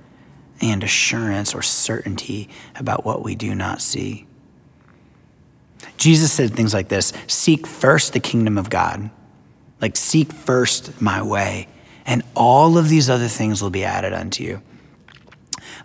and 0.63 0.85
assurance 0.85 1.55
or 1.55 1.63
certainty 1.63 2.49
about 2.77 3.05
what 3.05 3.23
we 3.23 3.35
do 3.35 3.55
not 3.55 3.83
see. 3.83 4.27
Jesus 5.97 6.33
said 6.33 6.55
things 6.55 6.73
like 6.73 6.89
this 6.89 7.13
Seek 7.27 7.67
first 7.67 8.13
the 8.13 8.21
kingdom 8.21 8.57
of 8.57 8.71
God, 8.71 9.11
like 9.81 9.97
seek 9.97 10.33
first 10.33 11.01
my 11.01 11.23
way, 11.23 11.69
and 12.07 12.23
all 12.35 12.79
of 12.79 12.89
these 12.89 13.11
other 13.11 13.29
things 13.29 13.61
will 13.61 13.71
be 13.71 13.85
added 13.85 14.13
unto 14.13 14.45
you. 14.45 14.63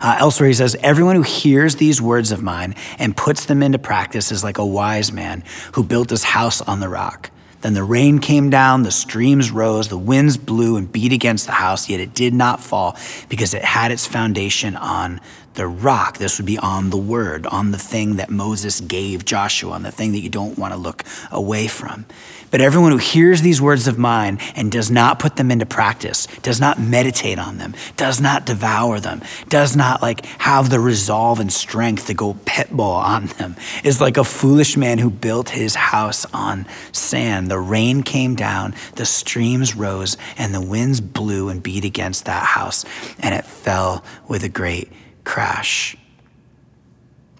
Uh, 0.00 0.16
elsewhere, 0.20 0.48
he 0.48 0.54
says, 0.54 0.76
Everyone 0.80 1.16
who 1.16 1.22
hears 1.22 1.76
these 1.76 2.00
words 2.00 2.30
of 2.30 2.42
mine 2.42 2.74
and 2.98 3.16
puts 3.16 3.46
them 3.46 3.62
into 3.62 3.78
practice 3.78 4.30
is 4.30 4.44
like 4.44 4.58
a 4.58 4.66
wise 4.66 5.12
man 5.12 5.42
who 5.74 5.82
built 5.82 6.10
his 6.10 6.22
house 6.22 6.60
on 6.60 6.80
the 6.80 6.88
rock. 6.88 7.30
Then 7.60 7.74
the 7.74 7.82
rain 7.82 8.20
came 8.20 8.50
down, 8.50 8.84
the 8.84 8.90
streams 8.90 9.50
rose, 9.50 9.88
the 9.88 9.98
winds 9.98 10.36
blew 10.36 10.76
and 10.76 10.90
beat 10.90 11.12
against 11.12 11.46
the 11.46 11.52
house, 11.52 11.88
yet 11.88 12.00
it 12.00 12.14
did 12.14 12.32
not 12.32 12.60
fall 12.60 12.96
because 13.28 13.52
it 13.52 13.64
had 13.64 13.90
its 13.90 14.06
foundation 14.06 14.76
on 14.76 15.20
the 15.54 15.66
rock. 15.66 16.18
This 16.18 16.38
would 16.38 16.46
be 16.46 16.56
on 16.56 16.90
the 16.90 16.96
word, 16.96 17.46
on 17.46 17.72
the 17.72 17.78
thing 17.78 18.16
that 18.16 18.30
Moses 18.30 18.80
gave 18.80 19.24
Joshua, 19.24 19.72
on 19.72 19.82
the 19.82 19.90
thing 19.90 20.12
that 20.12 20.20
you 20.20 20.30
don't 20.30 20.56
want 20.56 20.72
to 20.72 20.78
look 20.78 21.02
away 21.32 21.66
from. 21.66 22.06
But 22.50 22.60
everyone 22.60 22.92
who 22.92 22.98
hears 22.98 23.42
these 23.42 23.60
words 23.60 23.86
of 23.86 23.98
mine 23.98 24.38
and 24.54 24.72
does 24.72 24.90
not 24.90 25.18
put 25.18 25.36
them 25.36 25.50
into 25.50 25.66
practice, 25.66 26.26
does 26.42 26.60
not 26.60 26.80
meditate 26.80 27.38
on 27.38 27.58
them, 27.58 27.74
does 27.96 28.20
not 28.20 28.46
devour 28.46 29.00
them, 29.00 29.22
does 29.48 29.76
not 29.76 30.00
like 30.00 30.24
have 30.38 30.70
the 30.70 30.80
resolve 30.80 31.40
and 31.40 31.52
strength 31.52 32.06
to 32.06 32.14
go 32.14 32.34
pitbull 32.44 32.96
on 32.96 33.26
them, 33.26 33.56
is 33.84 34.00
like 34.00 34.16
a 34.16 34.24
foolish 34.24 34.76
man 34.76 34.98
who 34.98 35.10
built 35.10 35.50
his 35.50 35.74
house 35.74 36.24
on 36.32 36.66
sand. 36.92 37.50
The 37.50 37.58
rain 37.58 38.02
came 38.02 38.34
down, 38.34 38.74
the 38.96 39.06
streams 39.06 39.76
rose, 39.76 40.16
and 40.36 40.54
the 40.54 40.60
winds 40.60 41.00
blew 41.00 41.48
and 41.48 41.62
beat 41.62 41.84
against 41.84 42.24
that 42.24 42.44
house, 42.44 42.84
and 43.20 43.34
it 43.34 43.44
fell 43.44 44.04
with 44.26 44.42
a 44.42 44.48
great 44.48 44.90
crash. 45.24 45.96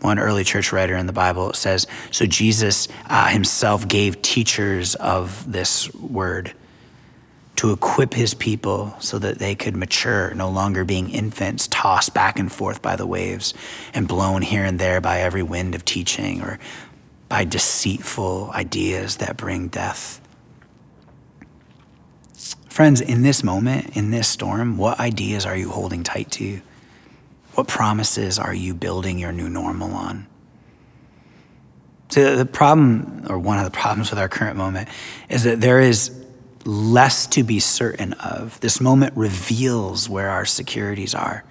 One 0.00 0.18
early 0.18 0.44
church 0.44 0.72
writer 0.72 0.96
in 0.96 1.06
the 1.06 1.12
Bible 1.12 1.52
says 1.54 1.86
So 2.10 2.26
Jesus 2.26 2.88
uh, 3.06 3.28
himself 3.28 3.88
gave 3.88 4.22
teachers 4.22 4.94
of 4.96 5.50
this 5.50 5.92
word 5.94 6.52
to 7.56 7.72
equip 7.72 8.14
his 8.14 8.34
people 8.34 8.94
so 9.00 9.18
that 9.18 9.40
they 9.40 9.56
could 9.56 9.76
mature, 9.76 10.32
no 10.34 10.48
longer 10.48 10.84
being 10.84 11.10
infants 11.10 11.66
tossed 11.66 12.14
back 12.14 12.38
and 12.38 12.52
forth 12.52 12.80
by 12.80 12.94
the 12.94 13.06
waves 13.06 13.52
and 13.92 14.06
blown 14.06 14.42
here 14.42 14.64
and 14.64 14.78
there 14.78 15.00
by 15.00 15.18
every 15.18 15.42
wind 15.42 15.74
of 15.74 15.84
teaching 15.84 16.40
or 16.40 16.60
by 17.28 17.44
deceitful 17.44 18.52
ideas 18.54 19.16
that 19.16 19.36
bring 19.36 19.66
death. 19.66 20.20
Friends, 22.68 23.00
in 23.00 23.22
this 23.22 23.42
moment, 23.42 23.96
in 23.96 24.12
this 24.12 24.28
storm, 24.28 24.76
what 24.76 25.00
ideas 25.00 25.44
are 25.44 25.56
you 25.56 25.70
holding 25.70 26.04
tight 26.04 26.30
to? 26.30 26.60
What 27.54 27.66
promises 27.66 28.38
are 28.38 28.54
you 28.54 28.74
building 28.74 29.18
your 29.18 29.32
new 29.32 29.48
normal 29.48 29.92
on? 29.92 30.26
So, 32.10 32.36
the 32.36 32.46
problem, 32.46 33.26
or 33.28 33.38
one 33.38 33.58
of 33.58 33.64
the 33.64 33.70
problems 33.70 34.10
with 34.10 34.18
our 34.18 34.28
current 34.28 34.56
moment, 34.56 34.88
is 35.28 35.44
that 35.44 35.60
there 35.60 35.80
is 35.80 36.10
less 36.64 37.26
to 37.28 37.42
be 37.42 37.60
certain 37.60 38.14
of. 38.14 38.58
This 38.60 38.80
moment 38.80 39.16
reveals 39.16 40.08
where 40.08 40.30
our 40.30 40.44
securities 40.44 41.14
are. 41.14 41.44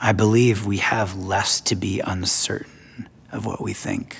I 0.00 0.12
believe 0.12 0.66
we 0.66 0.78
have 0.78 1.16
less 1.16 1.60
to 1.62 1.76
be 1.76 2.00
uncertain 2.00 3.08
of 3.32 3.46
what 3.46 3.60
we 3.60 3.72
think. 3.72 4.18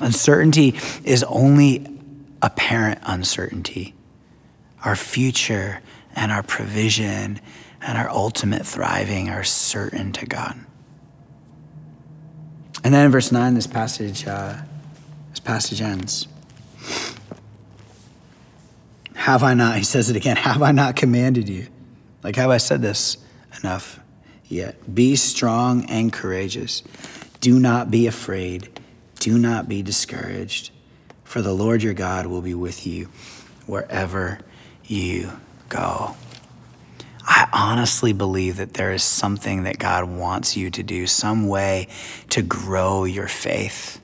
Uncertainty 0.00 0.74
is 1.04 1.22
only 1.24 1.86
apparent 2.40 3.00
uncertainty. 3.04 3.94
Our 4.84 4.96
future 4.96 5.80
and 6.14 6.32
our 6.32 6.42
provision 6.42 7.40
and 7.82 7.98
our 7.98 8.08
ultimate 8.08 8.66
thriving 8.66 9.28
are 9.28 9.44
certain 9.44 10.12
to 10.12 10.26
God. 10.26 10.58
And 12.84 12.92
then 12.92 13.06
in 13.06 13.12
verse 13.12 13.30
9, 13.30 13.54
this 13.54 13.66
passage 13.66 14.26
uh, 14.26 14.56
This 15.30 15.40
passage 15.40 15.80
ends. 15.80 16.26
Have 19.14 19.42
I 19.42 19.54
not, 19.54 19.76
he 19.76 19.84
says 19.84 20.10
it 20.10 20.16
again, 20.16 20.36
have 20.36 20.62
I 20.62 20.72
not 20.72 20.96
commanded 20.96 21.48
you? 21.48 21.68
Like, 22.24 22.36
have 22.36 22.50
I 22.50 22.56
said 22.56 22.82
this 22.82 23.18
enough 23.60 24.00
yet? 24.46 24.92
Be 24.92 25.16
strong 25.16 25.84
and 25.86 26.12
courageous. 26.12 26.82
Do 27.40 27.58
not 27.58 27.90
be 27.90 28.06
afraid. 28.06 28.80
Do 29.20 29.38
not 29.38 29.68
be 29.68 29.82
discouraged, 29.82 30.70
for 31.22 31.42
the 31.42 31.52
Lord 31.52 31.82
your 31.82 31.94
God 31.94 32.26
will 32.26 32.42
be 32.42 32.54
with 32.54 32.86
you 32.86 33.08
wherever 33.66 34.40
you 34.84 35.32
go. 35.68 36.16
I 37.24 37.48
honestly 37.52 38.12
believe 38.12 38.56
that 38.56 38.74
there 38.74 38.92
is 38.92 39.02
something 39.02 39.64
that 39.64 39.78
God 39.78 40.04
wants 40.04 40.56
you 40.56 40.70
to 40.70 40.82
do, 40.82 41.06
some 41.06 41.48
way 41.48 41.88
to 42.30 42.42
grow 42.42 43.04
your 43.04 43.28
faith. 43.28 44.00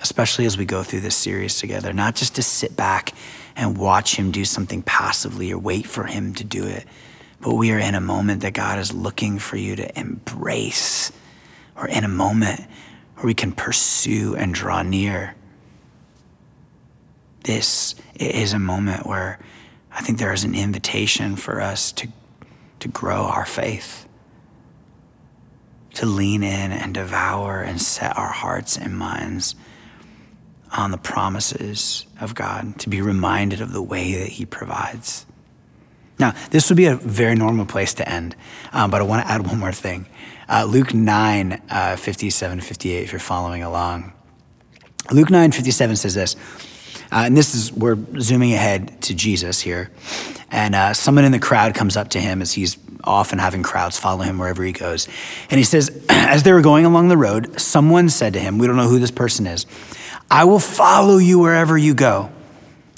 Especially 0.00 0.46
as 0.46 0.58
we 0.58 0.64
go 0.64 0.82
through 0.82 1.00
this 1.00 1.16
series 1.16 1.58
together, 1.58 1.92
not 1.92 2.16
just 2.16 2.34
to 2.36 2.42
sit 2.42 2.76
back 2.76 3.14
and 3.54 3.78
watch 3.78 4.16
Him 4.16 4.30
do 4.30 4.44
something 4.44 4.82
passively 4.82 5.52
or 5.52 5.58
wait 5.58 5.86
for 5.86 6.04
Him 6.04 6.34
to 6.34 6.44
do 6.44 6.64
it, 6.64 6.84
but 7.40 7.54
we 7.54 7.70
are 7.70 7.78
in 7.78 7.94
a 7.94 8.00
moment 8.00 8.42
that 8.42 8.54
God 8.54 8.78
is 8.78 8.92
looking 8.92 9.38
for 9.38 9.56
you 9.56 9.76
to 9.76 9.98
embrace 9.98 11.12
or 11.76 11.86
in 11.86 12.04
a 12.04 12.08
moment 12.08 12.60
where 13.16 13.26
we 13.26 13.34
can 13.34 13.52
pursue 13.52 14.34
and 14.34 14.54
draw 14.54 14.82
near. 14.82 15.34
This 17.44 17.94
is 18.16 18.52
a 18.52 18.58
moment 18.58 19.06
where 19.06 19.38
I 19.96 20.02
think 20.02 20.18
there 20.18 20.32
is 20.32 20.44
an 20.44 20.54
invitation 20.54 21.36
for 21.36 21.60
us 21.60 21.90
to, 21.92 22.08
to 22.80 22.88
grow 22.88 23.22
our 23.22 23.46
faith, 23.46 24.06
to 25.94 26.04
lean 26.04 26.42
in 26.42 26.70
and 26.70 26.92
devour 26.92 27.62
and 27.62 27.80
set 27.80 28.16
our 28.16 28.28
hearts 28.28 28.76
and 28.76 28.96
minds 28.96 29.56
on 30.76 30.90
the 30.90 30.98
promises 30.98 32.04
of 32.20 32.34
God, 32.34 32.78
to 32.80 32.90
be 32.90 33.00
reminded 33.00 33.62
of 33.62 33.72
the 33.72 33.80
way 33.80 34.18
that 34.18 34.28
He 34.28 34.44
provides. 34.44 35.24
Now, 36.18 36.34
this 36.50 36.68
would 36.68 36.76
be 36.76 36.86
a 36.86 36.96
very 36.96 37.34
normal 37.34 37.64
place 37.64 37.94
to 37.94 38.06
end, 38.06 38.36
um, 38.74 38.90
but 38.90 39.00
I 39.00 39.04
want 39.04 39.26
to 39.26 39.32
add 39.32 39.46
one 39.46 39.58
more 39.58 39.72
thing. 39.72 40.06
Uh, 40.46 40.64
Luke 40.64 40.92
9, 40.92 41.62
uh, 41.70 41.96
57, 41.96 42.60
58, 42.60 43.02
if 43.02 43.12
you're 43.12 43.18
following 43.18 43.62
along. 43.62 44.12
Luke 45.10 45.30
9, 45.30 45.52
57 45.52 45.96
says 45.96 46.14
this, 46.14 46.36
uh, 47.16 47.24
and 47.24 47.34
this 47.34 47.54
is, 47.54 47.72
we're 47.72 47.96
zooming 48.20 48.52
ahead 48.52 49.00
to 49.00 49.14
Jesus 49.14 49.58
here. 49.58 49.90
And 50.50 50.74
uh, 50.74 50.92
someone 50.92 51.24
in 51.24 51.32
the 51.32 51.38
crowd 51.38 51.74
comes 51.74 51.96
up 51.96 52.10
to 52.10 52.20
him 52.20 52.42
as 52.42 52.52
he's 52.52 52.76
often 53.02 53.38
having 53.38 53.62
crowds 53.62 53.98
follow 53.98 54.22
him 54.22 54.36
wherever 54.36 54.62
he 54.62 54.72
goes. 54.72 55.08
And 55.48 55.56
he 55.56 55.64
says, 55.64 56.04
as 56.10 56.42
they 56.42 56.52
were 56.52 56.60
going 56.60 56.84
along 56.84 57.08
the 57.08 57.16
road, 57.16 57.58
someone 57.58 58.10
said 58.10 58.34
to 58.34 58.38
him, 58.38 58.58
We 58.58 58.66
don't 58.66 58.76
know 58.76 58.88
who 58.88 58.98
this 58.98 59.10
person 59.10 59.46
is, 59.46 59.64
I 60.30 60.44
will 60.44 60.58
follow 60.58 61.16
you 61.16 61.38
wherever 61.38 61.78
you 61.78 61.94
go. 61.94 62.30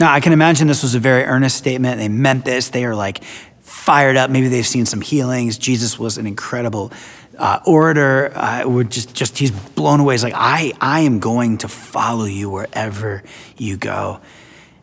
Now, 0.01 0.13
I 0.13 0.19
can 0.19 0.33
imagine 0.33 0.67
this 0.67 0.83
was 0.83 0.97
a 0.97 1.01
very 1.01 1.23
earnest 1.23 1.57
statement. 1.57 1.99
They 1.99 2.09
meant 2.09 2.45
this. 2.45 2.71
They 2.71 2.85
are 2.87 2.97
like 2.97 3.23
fired 3.61 4.17
up. 4.17 4.31
Maybe 4.31 4.49
they've 4.49 4.67
seen 4.67 4.87
some 4.87 5.01
healings. 5.01 5.59
Jesus 5.59 5.97
was 5.97 6.19
an 6.19 6.27
incredible 6.27 6.93
uh, 7.39 7.61
orator. 7.65 8.33
Uh, 8.35 8.65
would 8.67 8.91
just, 8.91 9.15
just 9.15 9.39
he's 9.39 9.51
blown 9.51 10.01
away. 10.01 10.15
He's 10.15 10.25
like, 10.25 10.35
I, 10.37 10.73
I 10.81 11.01
am 11.01 11.21
going 11.21 11.59
to 11.59 11.69
follow 11.69 12.25
you 12.25 12.51
wherever 12.51 13.23
you 13.57 13.77
go. 13.77 14.21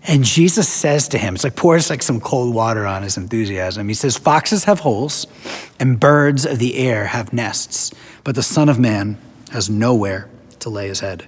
And 0.08 0.24
Jesus 0.24 0.70
says 0.70 1.08
to 1.10 1.18
him, 1.18 1.34
it's 1.34 1.44
like 1.44 1.56
pours 1.56 1.90
like 1.90 2.04
some 2.04 2.22
cold 2.22 2.54
water 2.54 2.86
on 2.86 3.02
his 3.02 3.18
enthusiasm. 3.18 3.88
He 3.88 3.96
says, 3.96 4.18
Foxes 4.18 4.66
have 4.66 4.80
holes 4.80 5.26
and 5.80 6.00
birds 6.00 6.46
of 6.46 6.60
the 6.60 6.78
air 6.78 7.06
have 7.06 7.34
nests, 7.34 7.92
but 8.24 8.36
the 8.36 8.44
Son 8.44 8.70
of 8.70 8.78
Man 8.78 9.18
has 9.52 9.70
nowhere 9.70 10.30
to 10.60 10.70
lay 10.70 10.88
his 10.88 11.00
head. 11.00 11.28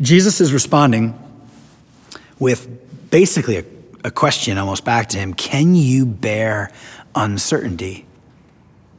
Jesus 0.00 0.40
is 0.40 0.52
responding 0.52 1.18
with 2.38 3.10
basically 3.10 3.58
a, 3.58 3.64
a 4.04 4.10
question 4.10 4.58
almost 4.58 4.84
back 4.84 5.08
to 5.10 5.18
him 5.18 5.32
Can 5.32 5.74
you 5.74 6.04
bear 6.04 6.70
uncertainty? 7.14 8.03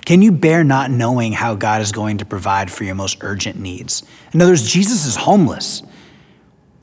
Can 0.05 0.21
you 0.21 0.31
bear 0.31 0.63
not 0.63 0.91
knowing 0.91 1.33
how 1.33 1.55
God 1.55 1.81
is 1.81 1.91
going 1.91 2.19
to 2.19 2.25
provide 2.25 2.71
for 2.71 2.83
your 2.83 2.93
most 2.95 3.17
urgent 3.21 3.57
needs? 3.57 4.03
In 4.33 4.41
other 4.41 4.51
words, 4.51 4.71
Jesus 4.71 5.05
is 5.05 5.15
homeless. 5.15 5.81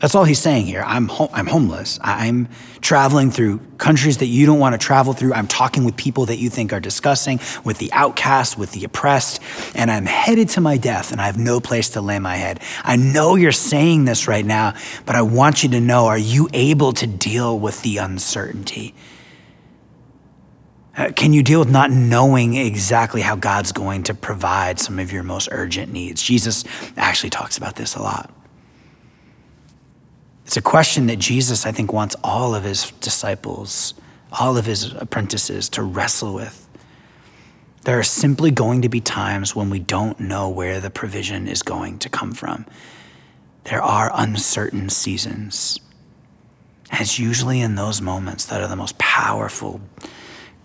That's 0.01 0.17
all 0.17 0.25
he's 0.25 0.41
saying 0.41 0.67
here. 0.67 0.83
I'm, 0.85 1.07
ho- 1.07 1.31
I'm 1.33 1.47
homeless. 1.47 2.01
I'm 2.03 2.49
traveling 2.81 3.31
through 3.31 3.61
countries 3.79 4.19
that 4.19 4.27
you 4.27 4.47
don't 4.47 4.59
want 4.59 4.73
to 4.73 4.85
travel 4.85 5.13
through. 5.13 5.33
I'm 5.33 5.47
talking 5.47 5.85
with 5.85 5.97
people 5.97 6.27
that 6.27 6.39
you 6.39 6.51
think 6.51 6.73
are 6.73 6.81
disgusting, 6.81 7.39
with 7.63 7.79
the 7.79 7.93
outcast, 7.93 8.59
with 8.59 8.73
the 8.73 8.85
oppressed, 8.85 9.41
and 9.77 9.93
I'm 9.93 10.07
headed 10.07 10.49
to 10.51 10.61
my 10.61 10.77
death 10.77 11.13
and 11.13 11.21
I 11.21 11.27
have 11.27 11.39
no 11.39 11.61
place 11.61 11.91
to 11.91 12.01
lay 12.01 12.19
my 12.19 12.35
head. 12.35 12.59
I 12.83 12.97
know 12.97 13.37
you're 13.37 13.53
saying 13.53 14.05
this 14.05 14.27
right 14.27 14.45
now, 14.45 14.75
but 15.07 15.15
I 15.15 15.23
want 15.23 15.63
you 15.63 15.69
to 15.69 15.81
know 15.81 16.07
are 16.07 16.19
you 16.19 16.49
able 16.53 16.93
to 16.95 17.07
deal 17.07 17.57
with 17.57 17.81
the 17.83 17.99
uncertainty? 17.99 18.97
Uh, 20.97 21.11
can 21.11 21.33
you 21.33 21.43
deal 21.43 21.59
with 21.59 21.71
not 21.71 21.91
knowing 21.91 22.55
exactly 22.55 23.23
how 23.23 23.35
God's 23.35 23.73
going 23.73 24.03
to 24.05 24.15
provide 24.15 24.79
some 24.79 24.99
of 24.99 25.11
your 25.11 25.23
most 25.23 25.49
urgent 25.51 25.91
needs? 25.93 26.23
Jesus 26.23 26.65
actually 26.97 27.31
talks 27.31 27.57
about 27.57 27.77
this 27.77 27.95
a 27.95 28.03
lot. 28.03 28.31
It's 30.45 30.57
a 30.59 30.63
question 30.63 31.07
that 31.07 31.19
Jesus, 31.19 31.65
I 31.65 31.73
think, 31.73 31.93
wants 31.93 32.15
all 32.23 32.55
of 32.55 32.65
his 32.65 32.91
disciples, 33.01 33.95
all 34.39 34.59
of 34.59 34.67
his 34.67 34.93
apprentices 34.93 35.71
to 35.71 35.83
wrestle 35.83 36.35
with. 36.35 36.69
There 37.85 37.99
are 37.99 38.05
simply 38.05 38.51
going 38.51 38.83
to 38.83 38.89
be 38.91 39.01
times 39.01 39.57
when 39.57 39.71
we 39.71 39.79
don't 39.79 40.21
know 40.21 40.51
where 40.51 40.79
the 40.79 40.91
provision 40.91 41.49
is 41.49 41.63
going 41.63 41.99
to 42.01 42.11
come 42.11 42.33
from. 42.33 42.67
There 43.65 43.83
are 43.83 44.11
uncertain 44.15 44.91
seasons. 44.91 45.81
And 46.91 47.01
it's 47.01 47.19
usually 47.19 47.61
in 47.61 47.77
those 47.77 48.03
moments 48.03 48.45
that 48.47 48.61
are 48.61 48.69
the 48.69 48.77
most 48.77 48.99
powerful 48.99 49.81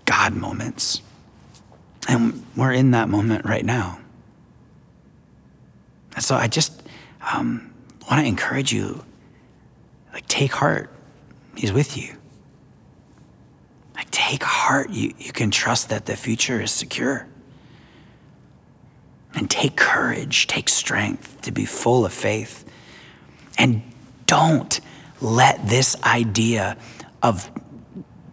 God 0.08 0.34
moments. 0.34 1.02
And 2.10 2.44
we're 2.56 2.72
in 2.72 2.92
that 2.92 3.10
moment 3.10 3.46
right 3.46 3.64
now. 3.64 4.00
And 6.16 6.24
so 6.24 6.36
I 6.36 6.48
just 6.48 6.82
um, 7.32 7.72
want 8.10 8.22
to 8.22 8.28
encourage 8.28 8.74
you 8.74 9.04
like, 10.14 10.28
take 10.28 10.54
heart. 10.54 10.90
He's 11.56 11.72
with 11.72 11.96
you. 11.96 12.16
Like, 13.96 14.10
take 14.10 14.42
heart. 14.42 14.90
You, 14.90 15.14
you 15.20 15.32
can 15.32 15.52
trust 15.52 15.90
that 15.90 16.08
the 16.08 16.16
future 16.16 16.60
is 16.62 16.72
secure. 16.72 17.28
And 19.36 19.48
take 19.50 19.76
courage, 19.76 20.48
take 20.48 20.70
strength 20.70 21.42
to 21.42 21.52
be 21.52 21.66
full 21.66 22.06
of 22.06 22.14
faith. 22.14 22.66
And 23.60 23.84
don't 24.26 24.80
let 25.22 25.68
this 25.68 26.02
idea 26.04 26.78
of 27.22 27.52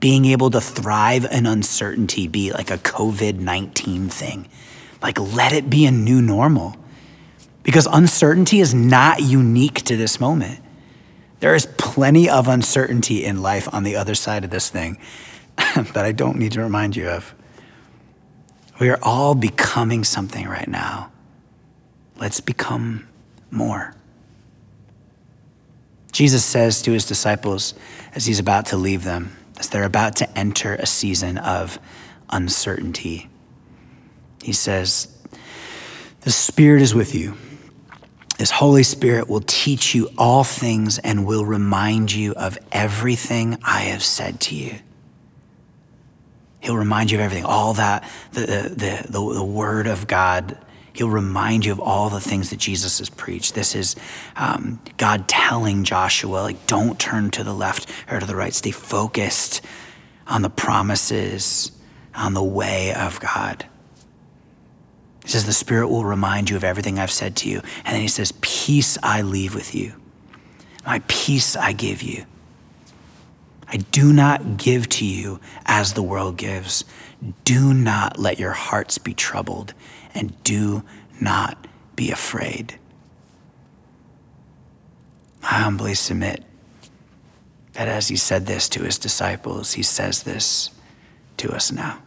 being 0.04 0.26
able 0.26 0.50
to 0.50 0.60
thrive 0.60 1.24
in 1.32 1.46
uncertainty 1.46 2.28
be 2.28 2.52
like 2.52 2.70
a 2.70 2.76
COVID 2.76 3.38
19 3.38 4.10
thing. 4.10 4.46
Like, 5.00 5.18
let 5.18 5.54
it 5.54 5.70
be 5.70 5.86
a 5.86 5.90
new 5.90 6.20
normal. 6.20 6.76
Because 7.62 7.88
uncertainty 7.90 8.60
is 8.60 8.74
not 8.74 9.22
unique 9.22 9.80
to 9.84 9.96
this 9.96 10.20
moment. 10.20 10.60
There 11.40 11.54
is 11.54 11.64
plenty 11.78 12.28
of 12.28 12.48
uncertainty 12.48 13.24
in 13.24 13.40
life 13.40 13.66
on 13.72 13.82
the 13.82 13.96
other 13.96 14.14
side 14.14 14.44
of 14.44 14.50
this 14.50 14.68
thing 14.68 14.98
that 15.56 16.04
I 16.04 16.12
don't 16.12 16.36
need 16.36 16.52
to 16.52 16.60
remind 16.60 16.96
you 16.96 17.08
of. 17.08 17.34
We 18.78 18.90
are 18.90 18.98
all 19.00 19.34
becoming 19.34 20.04
something 20.04 20.46
right 20.46 20.68
now. 20.68 21.12
Let's 22.18 22.42
become 22.42 23.08
more. 23.50 23.94
Jesus 26.12 26.44
says 26.44 26.82
to 26.82 26.92
his 26.92 27.06
disciples 27.06 27.72
as 28.14 28.26
he's 28.26 28.38
about 28.38 28.66
to 28.66 28.76
leave 28.76 29.02
them, 29.02 29.34
as 29.58 29.68
they're 29.68 29.84
about 29.84 30.16
to 30.16 30.38
enter 30.38 30.74
a 30.74 30.86
season 30.86 31.38
of 31.38 31.78
uncertainty, 32.30 33.28
he 34.42 34.52
says, 34.52 35.08
The 36.22 36.30
Spirit 36.30 36.82
is 36.82 36.94
with 36.94 37.14
you 37.14 37.36
this 38.38 38.50
Holy 38.50 38.82
Spirit 38.82 39.28
will 39.28 39.42
teach 39.46 39.94
you 39.94 40.10
all 40.18 40.42
things 40.42 40.98
and 40.98 41.24
will 41.24 41.44
remind 41.44 42.12
you 42.12 42.32
of 42.34 42.58
everything 42.72 43.58
I 43.62 43.82
have 43.82 44.02
said 44.02 44.40
to 44.42 44.56
you. 44.56 44.74
He'll 46.60 46.76
remind 46.76 47.10
you 47.10 47.18
of 47.18 47.22
everything, 47.22 47.44
all 47.44 47.74
that, 47.74 48.08
the, 48.32 48.40
the, 48.40 49.06
the, 49.08 49.34
the 49.34 49.44
word 49.44 49.86
of 49.86 50.06
God. 50.08 50.58
He'll 50.94 51.10
remind 51.10 51.66
you 51.66 51.72
of 51.72 51.80
all 51.80 52.08
the 52.08 52.20
things 52.20 52.50
that 52.50 52.58
Jesus 52.58 52.98
has 52.98 53.10
preached. 53.10 53.54
This 53.54 53.74
is 53.74 53.96
um, 54.36 54.80
God 54.96 55.28
telling 55.28 55.84
Joshua, 55.84 56.38
like, 56.38 56.66
don't 56.66 56.98
turn 56.98 57.30
to 57.32 57.44
the 57.44 57.52
left 57.52 57.90
or 58.10 58.20
to 58.20 58.26
the 58.26 58.36
right. 58.36 58.54
Stay 58.54 58.70
focused 58.70 59.60
on 60.26 60.42
the 60.42 60.50
promises, 60.50 61.72
on 62.14 62.34
the 62.34 62.44
way 62.44 62.94
of 62.94 63.18
God. 63.20 63.66
He 65.24 65.30
says, 65.30 65.46
The 65.46 65.52
Spirit 65.52 65.88
will 65.88 66.04
remind 66.04 66.48
you 66.48 66.56
of 66.56 66.64
everything 66.64 66.98
I've 66.98 67.10
said 67.10 67.34
to 67.36 67.50
you. 67.50 67.60
And 67.84 67.94
then 67.94 68.00
he 68.00 68.08
says, 68.08 68.32
Peace 68.40 68.96
I 69.02 69.22
leave 69.22 69.54
with 69.54 69.74
you. 69.74 69.94
My 70.86 71.02
peace 71.08 71.56
I 71.56 71.72
give 71.72 72.02
you. 72.02 72.24
I 73.66 73.78
do 73.78 74.12
not 74.12 74.58
give 74.58 74.88
to 74.90 75.04
you 75.04 75.40
as 75.66 75.94
the 75.94 76.02
world 76.02 76.36
gives. 76.36 76.84
Do 77.44 77.72
not 77.74 78.18
let 78.18 78.38
your 78.38 78.52
hearts 78.52 78.98
be 78.98 79.14
troubled, 79.14 79.72
and 80.14 80.42
do 80.44 80.82
not 81.20 81.66
be 81.96 82.10
afraid. 82.10 82.78
I 85.42 85.56
humbly 85.60 85.94
submit 85.94 86.44
that 87.74 87.88
as 87.88 88.08
he 88.08 88.16
said 88.16 88.46
this 88.46 88.68
to 88.70 88.84
his 88.84 88.98
disciples, 88.98 89.72
he 89.72 89.82
says 89.82 90.22
this 90.22 90.70
to 91.36 91.52
us 91.52 91.70
now. 91.70 92.03